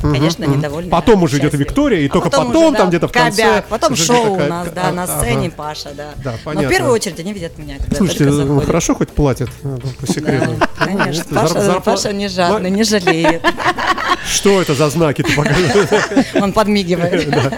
Конечно, 0.00 0.44
недовольны. 0.44 0.90
Потом 0.90 1.22
уже 1.22 1.38
идет. 1.38 1.52
Виктория, 1.54 2.00
и 2.00 2.06
А 2.08 2.12
только 2.12 2.30
потом, 2.30 2.50
уже, 2.68 2.76
там 2.76 2.88
где-то 2.88 3.08
в 3.08 3.12
конце 3.12 3.42
Кобяк, 3.42 3.66
потом 3.82 3.96
шоу 3.96 4.34
у 4.34 4.36
нас, 4.38 4.68
да, 4.74 4.92
на 4.92 5.04
ага. 5.04 5.20
сцене 5.20 5.50
Паша, 5.50 5.90
да. 5.94 6.10
Да, 6.22 6.32
Но 6.32 6.38
понятно. 6.44 6.68
в 6.68 6.70
первую 6.70 6.92
очередь 6.94 7.20
они 7.20 7.32
видят 7.32 7.58
меня, 7.58 7.78
когда 7.78 7.96
Слушайте, 7.96 8.24
ну, 8.24 8.60
хорошо 8.60 8.94
хоть 8.94 9.10
платят, 9.10 9.50
э, 9.64 9.78
по 10.00 10.06
секрету. 10.06 10.56
Да, 10.58 10.68
Конечно, 10.86 11.24
Ну, 11.30 11.80
Паша, 11.80 12.12
не 12.12 12.28
жадный, 12.28 12.70
не 12.70 12.84
жалеет. 12.84 13.42
Что 14.26 14.62
это 14.62 14.74
за 14.74 14.88
знаки? 14.90 15.22
ты 15.22 15.34
покажи? 15.34 15.88
Он 16.40 16.52
подмигивает. 16.52 17.52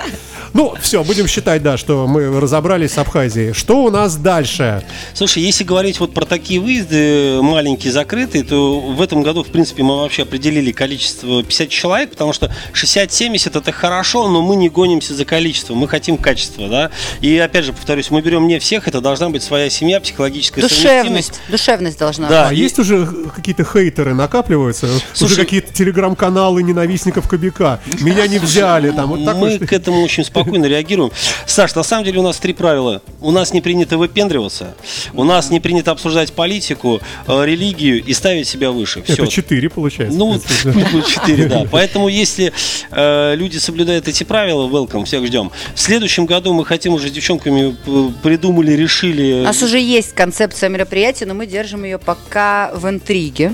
Ну, 0.54 0.72
все, 0.80 1.02
будем 1.02 1.26
считать, 1.26 1.64
да, 1.64 1.76
что 1.76 2.06
мы 2.06 2.40
разобрались 2.40 2.92
с 2.92 2.98
Абхазией. 2.98 3.52
Что 3.52 3.82
у 3.82 3.90
нас 3.90 4.14
дальше? 4.14 4.84
Слушай, 5.12 5.42
если 5.42 5.64
говорить 5.64 5.98
вот 5.98 6.14
про 6.14 6.24
такие 6.26 6.60
выезды 6.60 7.40
маленькие, 7.42 7.92
закрытые, 7.92 8.44
то 8.44 8.78
в 8.78 9.02
этом 9.02 9.22
году, 9.24 9.42
в 9.42 9.48
принципе, 9.48 9.82
мы 9.82 9.96
вообще 9.98 10.22
определили 10.22 10.70
количество 10.70 11.42
50 11.42 11.68
человек, 11.70 12.10
потому 12.10 12.32
что 12.32 12.54
60-70 12.72 13.58
это 13.58 13.72
хорошо, 13.72 14.28
но 14.28 14.42
мы 14.42 14.54
не 14.54 14.68
гонимся 14.68 15.12
за 15.12 15.24
количество, 15.24 15.74
мы 15.74 15.88
хотим 15.88 16.16
качество, 16.16 16.68
да. 16.68 16.90
И 17.20 17.36
опять 17.36 17.64
же, 17.64 17.72
повторюсь, 17.72 18.12
мы 18.12 18.22
берем 18.22 18.46
не 18.46 18.60
всех, 18.60 18.86
это 18.86 19.00
должна 19.00 19.30
быть 19.30 19.42
своя 19.42 19.68
семья, 19.68 20.00
психологическая 20.00 20.62
Душевность. 20.62 20.84
совместимость. 20.94 21.40
Душевность 21.48 21.98
должна 21.98 22.28
Да, 22.28 22.42
быть. 22.48 22.52
А 22.52 22.54
есть 22.62 22.78
уже 22.78 23.06
какие-то 23.34 23.64
хейтеры 23.64 24.14
накапливаются? 24.14 24.86
уже 24.86 25.00
Слушай- 25.14 25.36
какие-то 25.38 25.72
телеграм-каналы 25.74 26.62
ненавистников 26.62 27.28
Кобяка. 27.28 27.80
Меня 28.00 28.28
не 28.28 28.38
взяли, 28.38 28.92
там 28.92 29.08
вот 29.08 29.24
такое. 29.24 29.58
Мы 29.58 29.66
к 29.66 29.72
этому 29.72 30.00
очень 30.04 30.22
спокойно 30.22 30.43
реагируем. 30.46 31.10
Саш, 31.46 31.74
на 31.74 31.82
самом 31.82 32.04
деле 32.04 32.20
у 32.20 32.22
нас 32.22 32.38
три 32.38 32.52
правила. 32.52 33.02
У 33.20 33.30
нас 33.30 33.52
не 33.52 33.60
принято 33.60 33.98
выпендриваться, 33.98 34.74
у 35.12 35.24
нас 35.24 35.50
не 35.50 35.60
принято 35.60 35.90
обсуждать 35.90 36.32
политику, 36.32 37.00
э, 37.26 37.44
религию 37.44 38.02
и 38.04 38.12
ставить 38.12 38.46
себя 38.48 38.70
выше. 38.70 39.02
Все. 39.02 39.14
Это 39.14 39.26
четыре, 39.28 39.70
получается. 39.70 40.18
Ну, 40.18 40.32
вот 40.32 41.06
четыре, 41.06 41.46
да. 41.46 41.66
Поэтому, 41.70 42.08
если 42.08 42.52
э, 42.90 43.34
люди 43.36 43.58
соблюдают 43.58 44.08
эти 44.08 44.24
правила, 44.24 44.68
welcome, 44.68 45.04
всех 45.04 45.26
ждем. 45.26 45.50
В 45.74 45.80
следующем 45.80 46.26
году 46.26 46.52
мы 46.52 46.64
хотим 46.64 46.94
уже 46.94 47.08
с 47.08 47.12
девчонками 47.12 47.76
э, 47.86 48.10
придумали, 48.22 48.72
решили. 48.72 49.40
У 49.40 49.44
нас 49.44 49.62
уже 49.62 49.78
есть 49.78 50.12
концепция 50.12 50.68
мероприятия, 50.68 51.26
но 51.26 51.34
мы 51.34 51.46
держим 51.46 51.84
ее 51.84 51.98
пока 51.98 52.72
в 52.74 52.88
интриге. 52.88 53.52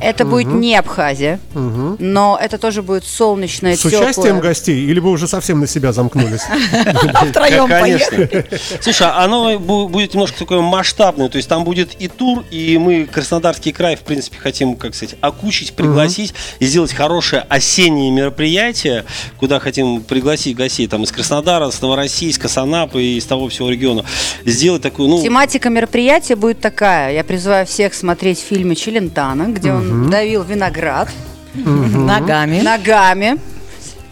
Это 0.00 0.24
будет 0.24 0.46
не 0.46 0.76
Абхазия, 0.76 1.40
но 1.54 2.38
это 2.40 2.58
тоже 2.58 2.82
будет 2.82 3.04
солнечное, 3.04 3.76
С 3.76 3.84
участием 3.84 4.36
теплое. 4.36 4.40
гостей? 4.40 4.84
Или 4.86 5.00
вы 5.00 5.10
уже 5.10 5.28
совсем 5.28 5.60
на 5.60 5.66
себя 5.66 5.92
замкнулись? 6.14 6.42
Втроем 7.30 7.68
Конечно. 7.68 8.16
поехали. 8.16 8.46
Слушай, 8.80 9.08
а 9.08 9.24
оно 9.24 9.54
бу- 9.54 9.88
будет 9.88 10.14
немножко 10.14 10.38
такое 10.38 10.60
масштабное, 10.60 11.28
то 11.28 11.36
есть 11.36 11.48
там 11.48 11.64
будет 11.64 11.94
и 12.00 12.08
тур, 12.08 12.44
и 12.50 12.78
мы 12.78 13.06
Краснодарский 13.06 13.72
край, 13.72 13.96
в 13.96 14.00
принципе, 14.00 14.38
хотим, 14.38 14.76
как 14.76 14.94
сказать, 14.94 15.16
окучить, 15.20 15.74
пригласить 15.74 16.34
и 16.58 16.66
сделать 16.66 16.92
хорошее 16.92 17.44
осеннее 17.48 18.10
мероприятие, 18.10 19.04
куда 19.38 19.58
хотим 19.58 20.02
пригласить 20.02 20.56
гостей 20.56 20.86
там 20.86 21.02
из 21.04 21.12
Краснодара, 21.12 21.70
с 21.70 21.80
Новороссийска, 21.80 22.48
с 22.48 22.56
Анапы 22.58 23.02
и 23.02 23.16
из 23.18 23.26
того 23.26 23.48
всего 23.48 23.70
региона. 23.70 24.04
Сделать 24.44 24.82
такую, 24.82 25.08
ну, 25.08 25.22
Тематика 25.22 25.70
мероприятия 25.70 26.36
будет 26.36 26.60
такая. 26.60 27.12
Я 27.12 27.24
призываю 27.24 27.66
всех 27.66 27.94
смотреть 27.94 28.38
фильмы 28.40 28.74
Челентана, 28.74 29.44
где 29.44 29.72
он 29.72 30.10
давил 30.10 30.42
виноград 30.42 31.08
Ногами. 31.54 32.60
ногами 32.60 33.38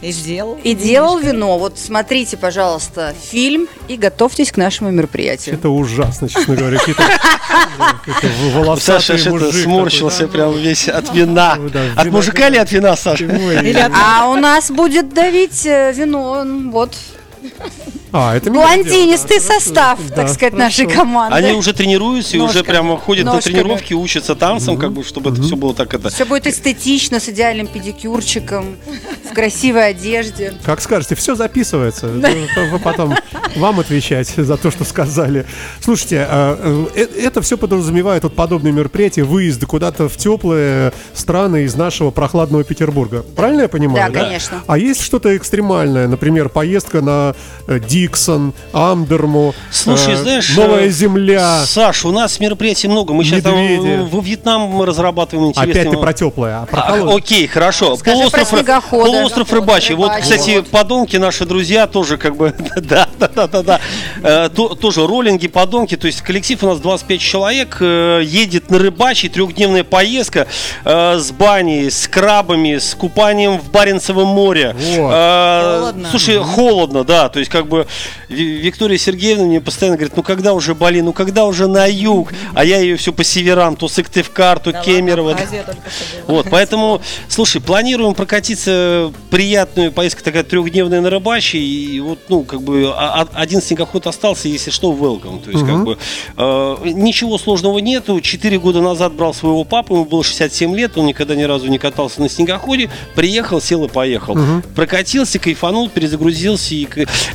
И 0.03 0.11
сделал. 0.11 0.59
и 0.63 0.75
делал 0.75 1.17
вино. 1.17 1.57
Вот 1.57 1.79
смотрите, 1.79 2.35
пожалуйста, 2.35 3.13
фильм 3.31 3.67
и 3.87 3.95
готовьтесь 3.95 4.51
к 4.51 4.57
нашему 4.57 4.91
мероприятию. 4.91 5.55
Это 5.55 5.69
ужасно, 5.69 6.27
честно 6.27 6.55
говоря. 6.55 6.79
Саша 8.79 9.17
сморщился 9.17 10.27
прям 10.27 10.53
весь 10.57 10.89
от 10.89 11.13
вина. 11.13 11.57
От 11.95 12.07
мужика 12.11 12.47
или 12.49 12.57
от 12.57 12.71
вина, 12.71 12.95
Саша? 12.95 13.25
А 13.95 14.29
у 14.29 14.35
нас 14.35 14.69
будет 14.69 15.13
давить 15.13 15.65
э, 15.65 15.93
вино, 15.93 16.43
вот, 16.71 16.95
А, 18.15 18.35
это 18.35 18.51
блондинистый 18.51 19.39
дело, 19.39 19.49
да, 19.49 19.59
состав, 19.59 19.97
хорошо, 19.97 20.15
так 20.15 20.27
да, 20.27 20.33
сказать, 20.33 20.53
нашей 20.53 20.85
хорошо. 20.85 20.99
команды. 20.99 21.35
Они 21.35 21.53
уже 21.53 21.73
тренируются 21.73 22.37
и 22.37 22.39
уже 22.39 22.63
прямо 22.63 22.95
ходят 22.95 23.25
на 23.25 23.33
Ножками. 23.33 23.55
тренировки, 23.55 23.95
учатся 23.95 24.35
танцам, 24.35 24.77
как 24.77 24.91
бы, 24.91 25.03
чтобы 25.03 25.31
это 25.31 25.41
все 25.41 25.55
было 25.55 25.73
так 25.73 25.91
это. 25.95 26.09
Все 26.09 26.25
будет 26.25 26.45
эстетично, 26.45 27.19
с 27.19 27.27
идеальным 27.29 27.65
педикюрчиком, 27.65 28.77
в 29.29 29.33
красивой 29.33 29.89
одежде. 29.89 30.53
Как 30.63 30.79
скажете, 30.81 31.15
все 31.15 31.33
записывается. 31.33 32.07
Вы 32.07 32.77
потом 32.77 33.15
вам 33.55 33.79
отвечать 33.79 34.27
за 34.27 34.57
то, 34.57 34.69
что 34.69 34.83
сказали. 34.83 35.47
Слушайте, 35.81 36.27
а, 36.29 36.87
э, 36.95 37.07
это 37.19 37.41
все 37.41 37.57
подразумевает 37.57 38.23
вот 38.23 38.35
подобные 38.35 38.73
мероприятия, 38.73 39.23
выезды 39.23 39.65
куда-то 39.65 40.07
в 40.07 40.17
теплые 40.17 40.93
страны 41.13 41.63
из 41.63 41.75
нашего 41.75 42.11
прохладного 42.11 42.63
Петербурга. 42.63 43.23
Правильно 43.35 43.61
я 43.63 43.67
понимаю? 43.69 44.11
Да, 44.11 44.23
конечно. 44.23 44.63
А 44.67 44.77
есть 44.77 45.01
что-то 45.01 45.35
экстремальное, 45.35 46.07
например, 46.07 46.49
поездка 46.49 47.01
на 47.01 47.35
э, 47.67 47.79
Диксон, 48.07 48.53
Амдерму, 48.73 49.55
Слушай, 49.71 50.15
э, 50.15 50.17
знаешь, 50.17 50.53
Новая 50.57 50.87
э, 50.87 50.89
Земля. 50.89 51.63
Саш, 51.65 52.03
у 52.03 52.11
нас 52.11 52.37
мероприятий 52.41 52.89
много. 52.89 53.13
Мы 53.13 53.23
сейчас 53.23 53.43
там 53.43 53.55
Медведи. 53.57 54.09
во 54.11 54.19
Вьетнам 54.21 54.61
мы 54.63 54.85
разрабатываем 54.85 55.49
интересные. 55.51 55.81
Опять 55.83 55.91
ты 55.93 55.97
про 55.97 56.11
теплое, 56.13 56.63
а 56.63 56.65
про 56.65 56.81
А, 56.81 57.15
окей, 57.15 57.47
хорошо. 57.47 57.95
Скажи 57.95 58.17
полуостров, 58.17 58.49
про 58.49 58.57
снегоходы. 58.57 59.05
полуостров 59.05 59.53
рыбачий. 59.53 59.95
Вот, 59.95 60.11
кстати, 60.21 60.59
подонки 60.69 61.15
наши 61.15 61.45
друзья 61.45 61.87
тоже 61.87 62.17
как 62.17 62.35
бы, 62.35 62.53
да, 62.75 63.07
да, 63.17 63.29
да, 63.33 63.47
да, 63.47 63.63
да. 63.63 63.79
Э, 64.21 64.49
то- 64.53 64.75
тоже 64.75 65.07
роллинги, 65.07 65.47
подонки. 65.47 65.95
То 65.95 66.07
есть 66.07 66.21
коллектив 66.21 66.61
у 66.63 66.67
нас 66.67 66.79
25 66.79 67.21
человек 67.21 67.77
э, 67.79 68.21
едет 68.25 68.69
на 68.69 68.79
рыбачий, 68.79 69.29
трехдневная 69.29 69.85
поездка 69.85 70.47
э, 70.83 71.17
с 71.19 71.31
баней, 71.31 71.89
с 71.89 72.05
крабами, 72.09 72.79
с 72.79 72.95
купанием 72.95 73.59
в 73.59 73.71
Баренцевом 73.71 74.27
море. 74.27 74.75
Вот. 74.77 75.11
Э, 75.13 75.77
Холодно. 75.79 76.09
Слушай, 76.09 76.37
холодно, 76.39 77.03
да. 77.05 77.29
То 77.29 77.39
есть 77.39 77.49
как 77.49 77.67
бы 77.67 77.87
Виктория 78.29 78.97
Сергеевна 78.97 79.45
мне 79.45 79.61
постоянно 79.61 79.97
говорит, 79.97 80.15
ну 80.15 80.23
когда 80.23 80.53
уже 80.53 80.75
Бали, 80.75 81.01
ну 81.01 81.13
когда 81.13 81.45
уже 81.45 81.67
на 81.67 81.85
юг, 81.85 82.33
а 82.53 82.65
я 82.65 82.79
ее 82.79 82.95
все 82.97 83.13
по 83.13 83.23
северам, 83.23 83.75
то 83.75 83.87
Сыктывкар, 83.87 84.59
то 84.59 84.71
Да 84.71 84.81
Кемерово. 84.81 85.29
ладно. 85.29 85.75
Вот, 86.27 86.47
поэтому, 86.49 87.01
слушай, 87.27 87.61
планируем 87.61 88.13
прокатиться 88.13 89.11
приятную 89.29 89.91
поездку 89.91 90.23
такая 90.23 90.43
трехдневная 90.43 91.01
на 91.01 91.09
рыбачий, 91.09 91.59
и 91.63 91.99
вот, 91.99 92.19
ну, 92.29 92.43
как 92.43 92.61
бы 92.61 92.91
а- 92.95 93.21
а- 93.21 93.41
один 93.41 93.61
снегоход 93.61 94.07
остался, 94.07 94.47
если 94.47 94.71
что, 94.71 94.93
welcome. 94.93 95.43
То 95.43 95.51
есть, 95.51 95.65
как 95.65 95.83
бы, 95.83 95.97
э, 96.37 96.75
ничего 96.85 97.37
сложного 97.37 97.79
нету. 97.79 98.19
Четыре 98.21 98.59
года 98.59 98.81
назад 98.81 99.13
брал 99.13 99.33
своего 99.33 99.63
папу, 99.63 99.95
ему 99.95 100.05
было 100.05 100.23
67 100.23 100.75
лет, 100.75 100.97
он 100.97 101.05
никогда 101.05 101.35
ни 101.35 101.43
разу 101.43 101.67
не 101.67 101.77
катался 101.77 102.21
на 102.21 102.29
снегоходе, 102.29 102.89
приехал, 103.15 103.61
сел 103.61 103.83
и 103.85 103.87
поехал. 103.87 104.37
Прокатился, 104.75 105.39
кайфанул, 105.39 105.89
перезагрузился. 105.89 106.75
И... 106.75 106.87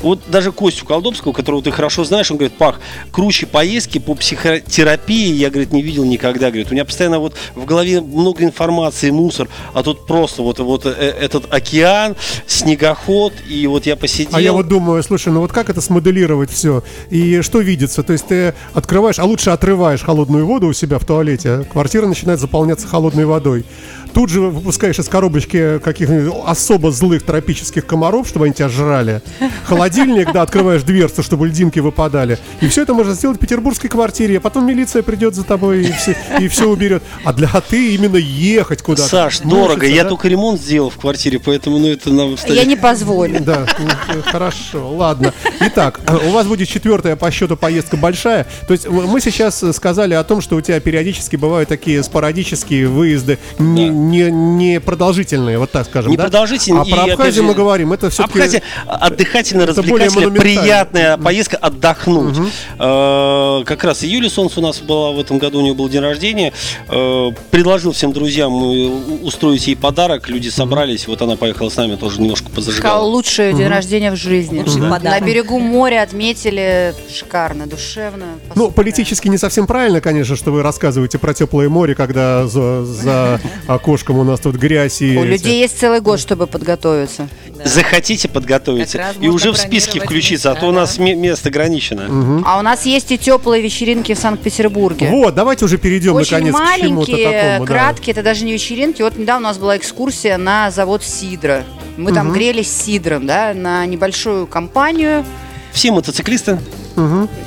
Вот 0.03 0.21
даже 0.29 0.48
Костю 0.53 0.87
Колдобского, 0.87 1.33
которого 1.33 1.63
ты 1.63 1.71
хорошо 1.71 2.05
знаешь, 2.05 2.31
он 2.31 2.37
говорит, 2.37 2.57
Пах, 2.57 2.81
круче 3.11 3.47
поездки 3.47 3.99
по 3.99 4.15
психотерапии 4.15 5.33
я, 5.33 5.51
говорит, 5.51 5.73
не 5.73 5.83
видел 5.83 6.05
никогда. 6.05 6.49
Говорит, 6.49 6.71
у 6.71 6.75
меня 6.75 6.85
постоянно 6.85 7.19
вот 7.19 7.35
в 7.55 7.65
голове 7.65 8.01
много 8.01 8.45
информации, 8.45 9.11
мусор, 9.11 9.49
а 9.75 9.83
тут 9.83 10.07
просто 10.07 10.43
вот, 10.43 10.59
вот 10.59 10.87
э, 10.87 10.91
этот 10.91 11.53
океан, 11.53 12.17
снегоход, 12.47 13.33
и 13.49 13.67
вот 13.67 13.87
я 13.87 13.97
посидел. 13.97 14.37
А 14.37 14.41
я 14.41 14.53
вот 14.53 14.69
думаю, 14.69 15.03
слушай, 15.03 15.33
ну 15.33 15.41
вот 15.41 15.53
как 15.53 15.71
это 15.71 15.81
смоделировать 15.81 16.51
все? 16.51 16.83
И 17.11 17.41
что 17.43 17.61
видится? 17.61 18.03
То 18.03 18.13
есть 18.13 18.27
ты 18.27 18.55
открываешь, 18.75 19.19
а 19.19 19.25
лучше 19.25 19.51
отрываешь 19.51 20.03
холодную 20.03 20.47
воду 20.47 20.69
у 20.69 20.73
себя 20.73 20.99
в 20.99 21.05
туалете, 21.05 21.51
а 21.51 21.65
квартира 21.65 22.07
начинает 22.07 22.41
заполняться 22.41 22.87
холодной 22.87 23.27
водой. 23.27 23.65
Тут 24.13 24.31
же 24.31 24.41
выпускаешь 24.41 24.99
из 24.99 25.09
коробочки 25.09 25.79
каких-нибудь 25.79 26.33
особо 26.47 26.91
злых 26.91 27.23
тропических 27.23 27.87
комаров, 27.87 28.27
чтобы 28.27 28.47
они 28.47 28.55
тебя 28.55 28.69
жрали. 28.69 29.23
Холодильник, 29.65 30.33
да, 30.33 30.43
открываешь 30.43 30.83
дверцу, 30.83 31.23
чтобы 31.23 31.49
льдинки 31.49 31.81
выпадали. 31.81 32.39
И 32.61 32.69
все 32.69 32.83
это 32.83 32.95
можно 32.95 33.15
сделать 33.15 33.37
в 33.37 33.41
петербургской 33.41 33.91
квартире. 33.91 34.39
А 34.39 34.41
потом 34.41 34.67
милиция 34.67 35.03
придет 35.03 35.35
за 35.35 35.45
тобой 35.45 35.83
и 35.83 35.93
все, 35.93 36.17
и 36.41 36.49
все 36.49 36.69
уберет. 36.69 37.03
А 37.25 37.33
для 37.33 37.49
а 37.53 37.61
ты 37.61 37.95
именно 37.95 38.17
ехать 38.17 38.83
куда-то. 38.83 39.09
Саш, 39.09 39.41
мучиться, 39.45 39.67
дорого. 39.69 39.87
Я 39.87 40.05
да? 40.05 40.11
только 40.11 40.29
ремонт 40.29 40.61
сделал 40.61 40.91
в 40.91 40.97
квартире, 40.97 41.39
поэтому 41.39 41.79
ну 41.79 41.89
это 41.89 42.11
нам 42.11 42.37
Я 42.47 42.65
не 42.65 42.77
позволю. 42.77 43.41
Да, 43.41 43.67
ну, 43.79 44.23
хорошо, 44.23 44.91
ладно. 44.95 45.33
Итак, 45.61 46.01
у 46.27 46.31
вас 46.31 46.47
будет 46.47 46.69
четвертая 46.69 47.17
по 47.17 47.31
счету 47.31 47.57
поездка 47.57 47.97
большая. 47.97 48.47
То 48.67 48.73
есть 48.73 48.89
мы 48.89 49.19
мы 49.19 49.23
сейчас 49.23 49.65
сказали 49.75 50.15
о 50.15 50.23
том, 50.23 50.41
что 50.41 50.55
у 50.55 50.61
тебя 50.61 50.79
периодически 50.79 51.35
бывают 51.35 51.69
такие 51.69 52.05
спорадические 52.05 52.87
выезды, 52.87 53.41
не, 53.59 53.91
не, 53.99 54.31
не 54.31 54.81
продолжительные, 54.81 55.59
вот 55.59 55.71
так 55.71 55.87
скажем. 55.87 56.11
Не 56.11 56.17
да? 56.17 56.25
продолжительные, 56.25 56.83
А 56.83 56.87
и, 56.87 56.91
про 56.91 57.03
Абхазию 57.05 57.33
же, 57.33 57.43
мы 57.43 57.55
говорим, 57.55 57.93
это 57.93 58.11
все-таки... 58.11 58.39
Абхазия 58.39 58.63
отдыхательно, 58.87 59.63
это 59.63 59.83
более 59.83 60.07
развлекательная, 60.07 60.27
монументально. 60.27 60.63
приятная 60.63 61.17
поездка 61.19 61.57
отдохнуть. 61.57 62.37
Э, 62.79 63.63
Как 63.65 63.85
раз 63.85 64.03
и 64.03 64.09
Юлия 64.09 64.31
Солнце 64.31 64.61
у 64.61 64.63
нас 64.63 64.79
была 64.81 65.13
в 65.13 65.21
этом 65.21 65.39
году, 65.39 65.59
у 65.59 65.63
нее 65.63 65.75
был 65.75 65.89
день 65.89 66.01
рождения. 66.01 66.53
Э, 66.89 67.31
Предложил 67.51 67.93
всем 67.93 68.13
друзьям 68.13 68.53
э, 68.55 68.89
устроить 69.23 69.67
ей 69.67 69.77
подарок. 69.77 70.29
Люди 70.29 70.49
собрались, 70.49 71.07
вот 71.09 71.23
она 71.23 71.37
поехала 71.37 71.69
с 71.69 71.77
нами 71.77 71.97
тоже 71.97 72.21
немножко 72.21 72.49
Сказал, 72.49 72.55
позажигала. 72.65 73.05
лучший 73.05 73.53
день 73.53 73.69
рождения 73.69 74.11
в 74.11 74.17
жизни. 74.17 74.61
Лучший 74.61 74.81
На 74.81 75.21
берегу 75.21 75.59
моря 75.59 76.03
отметили 76.03 76.95
шикарно, 77.13 77.67
душевно. 77.67 78.27
Ну, 78.55 78.71
политически 78.71 79.29
не 79.29 79.39
совсем 79.39 79.67
правильно, 79.67 80.01
конечно, 80.01 80.37
что 80.37 80.51
вы 80.51 80.63
рассказываете 80.63 81.19
про 81.19 81.35
теплое 81.35 81.69
море, 81.69 81.95
когда 81.95 82.47
за, 82.47 82.85
за 82.85 83.41
окошком 83.89 84.19
у 84.19 84.25
нас 84.25 84.41
тут 84.41 84.57
грязь 84.57 85.01
и... 85.01 85.17
У 85.17 85.23
эти- 85.25 85.29
людей 85.31 85.61
есть 85.61 85.79
целый 85.79 86.01
год, 86.01 86.21
чтобы 86.21 86.47
подготовиться. 86.47 87.29
Захотите 87.65 88.29
подготовиться 88.29 89.03
и 89.21 89.29
уже 89.29 89.51
в 89.51 89.57
списке 89.57 90.01
включиться, 90.01 90.53
а 90.53 90.55
то 90.55 90.67
у 90.67 90.73
да. 90.73 90.81
нас 90.81 90.99
ме- 90.99 91.15
место 91.15 91.49
ограничено. 91.49 92.43
А 92.45 92.59
у 92.59 92.63
нас 92.63 92.85
есть 92.87 93.11
и 93.11 93.19
теплые 93.19 93.63
вечеринки 93.63 94.15
в 94.15 94.19
Санкт-Петербурге. 94.19 95.09
Вот, 95.11 95.35
давайте 95.35 95.65
уже 95.65 95.79
перейдем 95.79 96.15
Очень 96.15 96.37
наконец 96.37 96.55
к 96.55 96.59
чему-то 96.59 97.11
маленькие, 97.11 97.51
такому. 97.51 97.67
да. 97.67 97.73
краткие, 97.73 98.13
это 98.13 98.23
даже 98.23 98.45
не 98.45 98.53
вечеринки. 98.53 99.03
Вот 99.03 99.17
недавно 99.17 99.49
у 99.49 99.51
нас 99.51 99.59
была 99.59 99.77
экскурсия 99.77 100.37
на 100.37 100.71
завод 100.71 101.03
Сидра. 101.03 101.65
Мы 101.97 102.13
там 102.13 102.31
грелись 102.33 102.71
сидром, 102.71 103.27
да, 103.27 103.55
на 103.55 103.85
небольшую 103.87 104.47
компанию. 104.47 105.25
Все 105.73 105.91
мотоциклисты. 105.91 106.59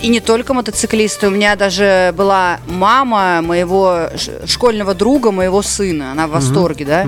И 0.02 0.08
не 0.10 0.20
только 0.20 0.54
мотоциклисты. 0.54 1.28
У 1.28 1.32
меня 1.32 1.56
даже 1.56 2.14
была 2.18 2.60
мама 2.68 3.42
моего 3.42 4.10
школьного 4.46 4.94
друга, 4.94 5.32
моего 5.32 5.62
сына. 5.62 6.12
Она 6.12 6.28
в 6.28 6.32
восторге, 6.32 6.86
да. 6.86 7.06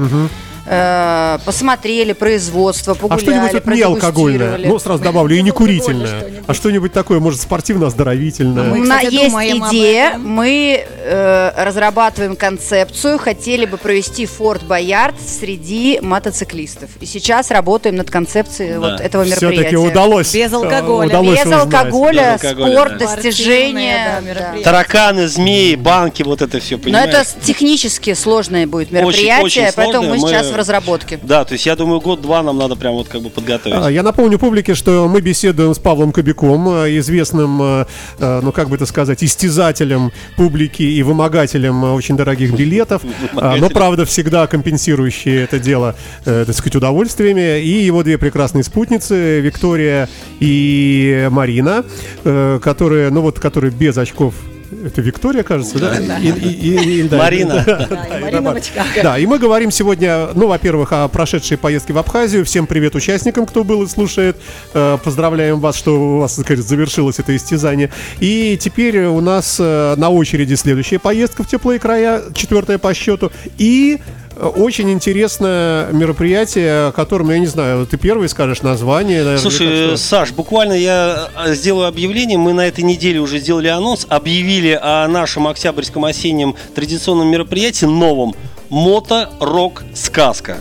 Э, 0.66 1.40
Посмотрели 1.46 2.14
производство, 2.14 2.94
А 2.94 2.96
погуляли, 2.96 3.22
что-нибудь 3.22 3.54
вот 3.54 3.66
не 3.76 3.82
алкогольное? 3.82 4.58
Ну, 4.60 4.80
сразу 4.80 5.04
добавлю, 5.04 5.36
и 5.36 5.42
не 5.42 5.50
Алкоголь 5.50 5.68
курительное. 5.68 6.26
А 6.48 6.54
что-нибудь 6.54 6.94
такое, 6.94 7.20
может, 7.20 7.42
спортивно-оздоровительное? 7.42 8.64
Мы, 8.72 8.80
У 8.82 8.84
нас 8.84 9.00
кстати, 9.00 9.14
есть 9.14 9.36
идея, 9.36 10.18
мы 10.18 10.86
э, 10.88 11.52
разрабатываем 11.66 12.36
концепцию, 12.36 13.18
хотели 13.18 13.66
бы 13.66 13.78
провести 13.78 14.26
Форт 14.26 14.64
Боярд 14.64 15.16
среди 15.22 16.00
мотоциклистов. 16.02 16.90
И 17.02 17.06
сейчас 17.06 17.52
работаем 17.52 17.96
над 17.98 18.10
концепцией 18.10 18.78
вот 18.78 19.02
этого 19.02 19.26
Все-таки 19.26 19.46
мероприятия. 19.48 19.78
удалось. 19.78 20.34
Без 20.34 20.52
э, 20.52 20.56
алкоголя. 20.56 21.08
удалось 21.08 21.40
Без 21.40 21.46
узнать. 21.46 21.60
алкоголя, 21.62 22.34
Без 22.34 22.44
алкоголя, 22.46 22.72
спорт, 22.74 22.98
да. 22.98 23.16
достижения. 23.16 24.22
Да, 24.26 24.34
да. 24.56 24.62
Тараканы, 24.64 25.28
змеи, 25.28 25.76
банки, 25.76 26.24
вот 26.24 26.42
это 26.42 26.60
все, 26.60 26.78
Но 26.78 26.84
понимаешь? 26.84 27.10
это 27.14 27.24
с- 27.26 27.36
технически 27.46 28.14
сложное 28.14 28.66
будет 28.68 28.92
мероприятие, 28.92 29.44
очень 29.44 29.68
поэтому 29.76 30.10
мы 30.10 30.20
сейчас 30.20 30.48
Мы- 30.48 30.53
в 30.54 30.58
разработке. 30.58 31.20
Да, 31.22 31.46
то 31.46 31.54
есть 31.54 31.66
я 31.66 31.76
думаю, 31.76 32.00
год-два 32.00 32.44
нам 32.44 32.58
надо 32.58 32.76
прям 32.76 32.94
вот 32.94 33.08
как 33.08 33.22
бы 33.22 33.30
подготовить. 33.30 33.78
А, 33.80 33.90
Я 33.90 34.04
напомню 34.04 34.40
публике, 34.40 34.76
что 34.76 35.08
мы 35.08 35.22
беседуем 35.22 35.74
с 35.74 35.80
Павлом 35.80 36.12
Кобяком, 36.12 36.70
э, 36.70 36.98
известным, 37.00 37.62
э, 37.62 37.86
э, 38.20 38.40
ну 38.42 38.52
как 38.52 38.70
бы 38.70 38.76
это 38.76 38.86
сказать, 38.86 39.24
истязателем 39.24 40.12
публики 40.38 40.84
и 40.84 41.04
вымогателем 41.04 41.84
очень 41.84 42.16
дорогих 42.16 42.54
билетов, 42.54 43.02
А, 43.36 43.56
но 43.58 43.70
правда 43.70 44.06
всегда 44.06 44.48
компенсирующий 44.48 45.44
это 45.44 45.60
дело, 45.60 45.96
так 46.24 46.54
сказать, 46.54 46.76
удовольствиями. 46.76 47.62
И 47.62 47.84
его 47.84 48.04
две 48.04 48.18
прекрасные 48.18 48.64
спутницы, 48.64 49.40
Виктория 49.42 50.08
и 50.40 51.28
Марина, 51.32 51.84
которые, 52.24 53.10
ну 53.10 53.22
вот, 53.22 53.40
которые 53.40 53.72
без 53.72 53.98
очков 53.98 54.36
это 54.86 55.02
Виктория, 55.02 55.44
кажется, 55.44 55.80
да? 55.80 55.98
И- 56.20 56.28
и- 56.28 56.30
и- 56.30 57.00
и- 57.00 57.04
да, 57.04 57.18
Марина. 57.18 57.64
да, 57.66 58.18
и 58.18 58.22
Марина. 58.22 58.62
Да, 59.02 59.18
и 59.18 59.26
мы 59.26 59.40
говорим 59.40 59.72
сегодня, 59.72 60.30
ну, 60.34 60.48
во-первых, 60.48 60.92
о 60.92 61.08
прошедшей 61.08 61.58
поездке 61.58 61.94
в 61.94 61.98
Абхазию. 61.98 62.46
Всем 62.46 62.68
привет 62.68 62.96
участникам, 62.96 63.46
кто 63.46 63.64
был 63.64 63.84
и 63.84 63.88
слушает. 63.88 64.38
Э, 64.74 64.98
Поздравляем 65.04 65.60
вас, 65.60 65.76
что 65.76 66.00
у 66.00 66.18
вас, 66.20 66.36
так 66.36 66.46
сказать, 66.46 66.66
завершилось 66.66 67.20
это 67.20 67.36
истязание. 67.36 67.90
И 68.20 68.58
теперь 68.60 69.06
у 69.06 69.22
нас 69.22 69.58
э, 69.60 69.96
на 69.98 70.10
очереди 70.10 70.56
следующая 70.56 71.00
поездка 71.00 71.44
в 71.44 71.48
теплые 71.48 71.80
края, 71.80 72.22
четвертая 72.34 72.78
по 72.78 72.94
счету. 72.94 73.32
И 73.58 74.00
очень 74.36 74.92
интересное 74.92 75.92
мероприятие, 75.92 76.88
о 76.88 76.92
котором, 76.92 77.30
я 77.32 77.40
не 77.40 77.48
знаю, 77.48 77.86
ты 77.86 77.98
первый 77.98 78.30
скажешь 78.30 78.62
название. 78.62 79.24
наверное, 79.24 79.38
Слушай? 79.38 79.98
Саш, 79.98 80.32
буквально 80.32 80.74
я 80.74 81.30
э, 81.46 81.54
сделаю 81.54 81.88
объявление. 81.88 82.38
Мы 82.38 82.54
на 82.54 82.68
этой 82.68 82.84
неделе 82.84 83.20
уже 83.20 83.40
сделали 83.40 83.68
анонс, 83.68 84.06
объявили 84.10 84.80
о 84.82 85.08
нашем 85.08 85.48
октябрьском 85.48 86.06
осеннем 86.06 86.56
традиционном 86.76 87.28
мероприятии 87.30 87.86
новом 87.86 88.36
«Мото-рок-сказка». 88.70 90.58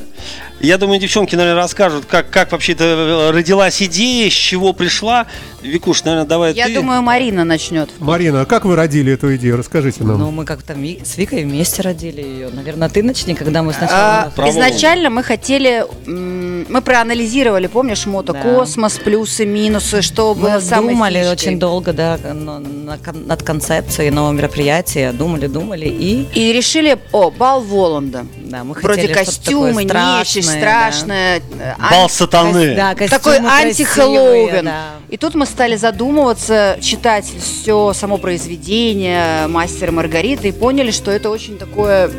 Я 0.63 0.79
думаю, 0.79 1.01
девчонки, 1.01 1.35
наверное, 1.35 1.61
расскажут, 1.61 2.05
как, 2.07 2.31
как 2.31 2.53
вообще 2.53 2.73
это 2.73 3.31
родилась 3.33 3.83
идея, 3.83 4.31
с 4.31 4.33
чего 4.33 4.73
пришла. 4.73 5.27
Викуш, 5.61 6.05
наверное, 6.05 6.27
давай 6.27 6.55
Я 6.55 6.67
ты. 6.69 6.75
думаю, 6.75 7.03
Марина 7.03 7.43
начнет. 7.45 7.91
Марина, 7.99 8.43
а 8.43 8.45
как 8.45 8.65
вы 8.65 8.77
родили 8.77 9.13
эту 9.13 9.35
идею? 9.37 9.57
Расскажите 9.57 10.05
нам. 10.05 10.19
Ну, 10.19 10.31
мы 10.31 10.45
как-то 10.45 10.75
с 11.05 11.17
Викой 11.19 11.43
вместе 11.43 11.83
родили 11.83 12.21
ее. 12.23 12.49
Наверное, 12.51 12.89
ты 12.89 13.03
начни, 13.03 13.35
когда 13.35 13.65
мы 13.65 13.73
А, 13.73 13.75
сначала... 13.75 14.33
Про 14.37 14.51
изначально 14.51 15.11
мы 15.11 15.25
хотели, 15.25 15.85
м, 16.07 16.42
мы 16.69 16.81
проанализировали, 16.83 17.67
помнишь, 17.67 18.07
мотокосмос, 18.07 18.99
плюсы, 18.99 19.45
минусы, 19.47 20.03
что 20.03 20.35
было 20.35 20.55
Мы 20.55 20.61
самой 20.61 20.95
думали 20.95 21.19
фишкой. 21.19 21.33
очень 21.33 21.59
долго, 21.59 21.93
да, 21.93 22.19
над 22.33 23.43
концепцией 23.43 24.11
нового 24.11 24.33
мероприятия. 24.33 25.13
Думали, 25.13 25.47
думали 25.47 25.87
и... 25.87 26.27
И 26.35 26.53
решили, 26.53 26.99
о, 27.13 27.31
бал 27.31 27.61
Воланда. 27.63 28.27
Да, 28.45 28.65
мы 28.65 28.75
Вроде 28.75 29.03
хотели 29.03 29.13
что-то 29.13 29.27
костюмы, 29.27 29.85
нечисть, 29.85 30.49
страшное, 30.51 31.41
страшное. 31.41 31.43
э, 31.59 31.75
Бал 31.91 32.05
ан- 32.05 32.11
сатаны. 32.11 32.75
Да, 32.75 32.95
костюмы 32.95 33.19
Такой 33.19 33.39
анти-Хэллоуин. 33.39 34.65
да. 34.65 34.85
И 35.09 35.17
тут 35.17 35.35
мы 35.35 35.47
стали 35.47 35.77
задумываться, 35.77 36.77
читать 36.81 37.27
все 37.41 37.93
само 37.95 38.19
произведение 38.19 39.47
«Мастера 39.49 39.89
и 39.91 39.95
Маргариты» 39.95 40.49
и 40.49 40.53
поняли, 40.53 40.91
что 40.91 41.11
это 41.11 41.31
очень 41.31 41.59
такое... 41.59 42.11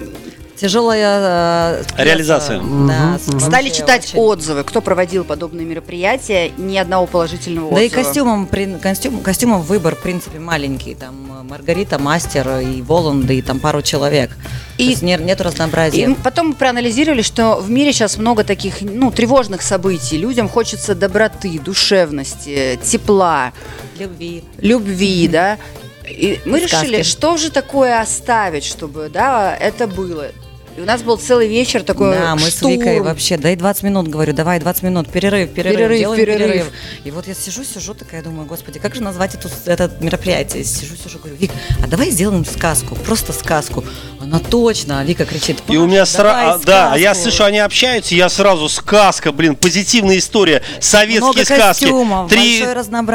Тяжелая 0.55 1.81
э. 1.97 2.03
Реализация. 2.03 2.61
Да, 2.61 3.17
Стали 3.39 3.65
вообще 3.67 3.71
читать 3.71 4.05
очень. 4.09 4.19
отзывы, 4.19 4.63
кто 4.63 4.81
проводил 4.81 5.23
подобные 5.23 5.65
мероприятия, 5.65 6.51
ни 6.57 6.77
одного 6.77 7.07
положительного 7.07 7.69
Да 7.71 7.75
отзыва. 7.77 7.85
и 7.85 7.89
костюмом, 7.89 8.45
при- 8.47 8.77
костюм, 8.77 9.21
костюмом 9.21 9.61
выбор, 9.63 9.95
в 9.95 10.01
принципе, 10.01 10.39
маленький. 10.39 10.93
Там 10.93 11.15
э, 11.39 11.43
Маргарита, 11.43 11.97
Мастер 11.97 12.59
и 12.59 12.81
Воланд, 12.83 13.29
и 13.31 13.41
там 13.41 13.59
пару 13.59 13.81
человек. 13.81 14.29
И- 14.77 14.85
То 14.85 14.89
есть 14.91 15.01
нет, 15.01 15.21
нет 15.21 15.41
разнообразия. 15.41 16.05
И 16.05 16.13
потом 16.15 16.49
мы 16.49 16.53
проанализировали, 16.53 17.23
что 17.23 17.55
в 17.59 17.69
мире 17.71 17.91
сейчас 17.91 18.17
много 18.17 18.43
таких, 18.43 18.81
ну, 18.81 19.09
тревожных 19.11 19.63
событий. 19.63 20.17
Людям 20.17 20.47
хочется 20.49 20.93
доброты, 20.93 21.59
душевности, 21.59 22.79
тепла, 22.83 23.53
Любви. 23.99 24.43
любви, 24.59 25.27
да. 25.27 25.57
И 26.09 26.41
мы 26.45 26.59
сказки. 26.67 26.85
решили, 26.85 27.03
что 27.03 27.37
же 27.37 27.49
такое 27.49 27.99
оставить, 27.99 28.63
чтобы, 28.63 29.09
да, 29.09 29.55
это 29.55 29.87
было. 29.87 30.31
И 30.75 30.81
у 30.81 30.85
нас 30.85 31.03
был 31.03 31.17
целый 31.17 31.47
вечер 31.47 31.83
такой 31.83 32.15
Да, 32.15 32.33
мы 32.35 32.49
штурм. 32.49 32.73
с 32.73 32.77
Викой 32.77 32.99
вообще, 33.01 33.37
дай 33.37 33.55
20 33.55 33.83
минут, 33.83 34.07
говорю, 34.07 34.33
давай 34.33 34.59
20 34.59 34.81
минут, 34.81 35.07
перерыв, 35.07 35.51
перерыв, 35.53 35.77
Перерыв, 35.77 35.99
делаем 35.99 36.19
перерыв. 36.25 36.47
перерыв. 36.51 36.71
И 37.03 37.11
вот 37.11 37.27
я 37.27 37.35
сижу, 37.35 37.63
сижу, 37.63 37.93
такая 37.93 38.23
думаю, 38.23 38.47
господи, 38.47 38.79
как 38.79 38.95
же 38.95 39.03
назвать 39.03 39.35
эту, 39.35 39.49
это 39.67 39.91
мероприятие? 39.99 40.63
Сижу, 40.63 40.95
сижу, 40.95 41.19
говорю, 41.19 41.35
Вик, 41.35 41.51
а 41.83 41.85
давай 41.85 42.09
сделаем 42.09 42.43
сказку, 42.43 42.95
просто 42.95 43.33
сказку. 43.33 43.83
Она 44.19 44.39
точно, 44.39 44.99
а 45.01 45.03
Вика 45.03 45.25
кричит, 45.25 45.61
И 45.67 45.77
у 45.77 45.85
меня 45.85 46.07
сразу, 46.07 46.63
да, 46.65 46.93
а 46.93 46.97
я 46.97 47.13
сказку». 47.13 47.29
слышу, 47.29 47.43
они 47.43 47.59
общаются, 47.59 48.15
и 48.15 48.17
я 48.17 48.27
сразу 48.29 48.67
сказка, 48.67 49.31
блин, 49.31 49.55
позитивная 49.55 50.17
история, 50.17 50.63
советские 50.79 51.21
Много 51.21 51.45
сказки, 51.45 51.83
костюмов, 51.83 52.29
три, 52.31 52.65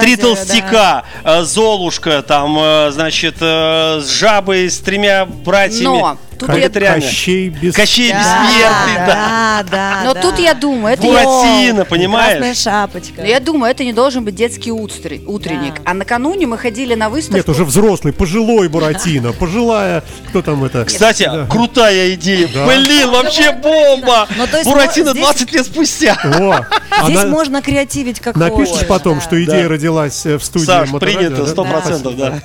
три 0.00 0.16
толстяка, 0.16 1.04
э, 1.24 1.42
Золушка, 1.42 2.22
там, 2.22 2.56
э, 2.56 2.90
значит, 2.92 3.34
э, 3.40 4.00
с 4.00 4.08
жабой, 4.10 4.70
с 4.70 4.78
тремя 4.78 5.26
братьями. 5.26 5.82
Но 5.84 6.18
тут 6.38 6.48
я- 6.50 6.54
Вегетариане. 6.56 7.00
Кощей 7.02 7.48
без... 7.48 7.74
Кощей 7.74 8.12
Да, 8.12 8.18
бессмертный, 8.18 9.06
да. 9.06 9.06
да, 9.06 9.64
да. 9.70 10.00
Но 10.04 10.14
да. 10.14 10.22
тут 10.22 10.38
я 10.38 10.54
думаю, 10.54 10.94
это 10.94 11.02
Буратино, 11.02 11.32
Красная 11.74 11.84
понимаешь? 11.84 12.56
шапочка. 12.58 13.14
Но 13.18 13.24
я 13.26 13.40
думаю, 13.40 13.70
это 13.70 13.84
не 13.84 13.92
должен 13.92 14.24
быть 14.24 14.34
детский 14.34 14.70
утр- 14.72 15.20
утренник. 15.26 15.74
Да. 15.76 15.80
А 15.90 15.94
накануне 15.94 16.46
мы 16.46 16.56
ходили 16.58 16.94
на 16.94 17.08
выставку. 17.10 17.36
Нет, 17.36 17.48
уже 17.48 17.64
взрослый, 17.64 18.12
пожилой 18.12 18.68
Буратино, 18.68 19.32
пожилая... 19.32 20.02
Кто 20.28 20.42
там 20.42 20.64
это? 20.64 20.84
Кстати, 20.84 21.24
Да. 21.24 21.46
крутая 21.46 22.14
идея. 22.14 22.48
Да. 22.54 22.66
Блин, 22.66 23.10
вообще 23.10 23.52
бомба! 23.52 24.26
Ну, 24.36 24.46
то 24.46 24.56
есть 24.58 24.68
Буратино 24.70 25.10
здесь- 25.10 25.22
20 25.24 25.52
лет 25.52 25.66
спустя. 25.66 26.16
О, 26.24 26.64
Здесь 27.04 27.18
она- 27.18 27.30
можно 27.30 27.62
креативить 27.62 28.20
как 28.20 28.36
Напишешь 28.36 28.68
хочешь, 28.74 28.86
потом, 28.86 29.16
да. 29.18 29.20
что 29.24 29.42
идея 29.44 29.64
Да. 29.64 29.68
родилась 29.68 30.24
э, 30.26 30.36
в 30.38 30.44
студии 30.44 30.64
Саш, 30.66 30.90
принято, 31.00 31.42
да? 31.44 31.46
сто 31.46 31.64
процентов, 31.64 32.16
да. 32.16 32.40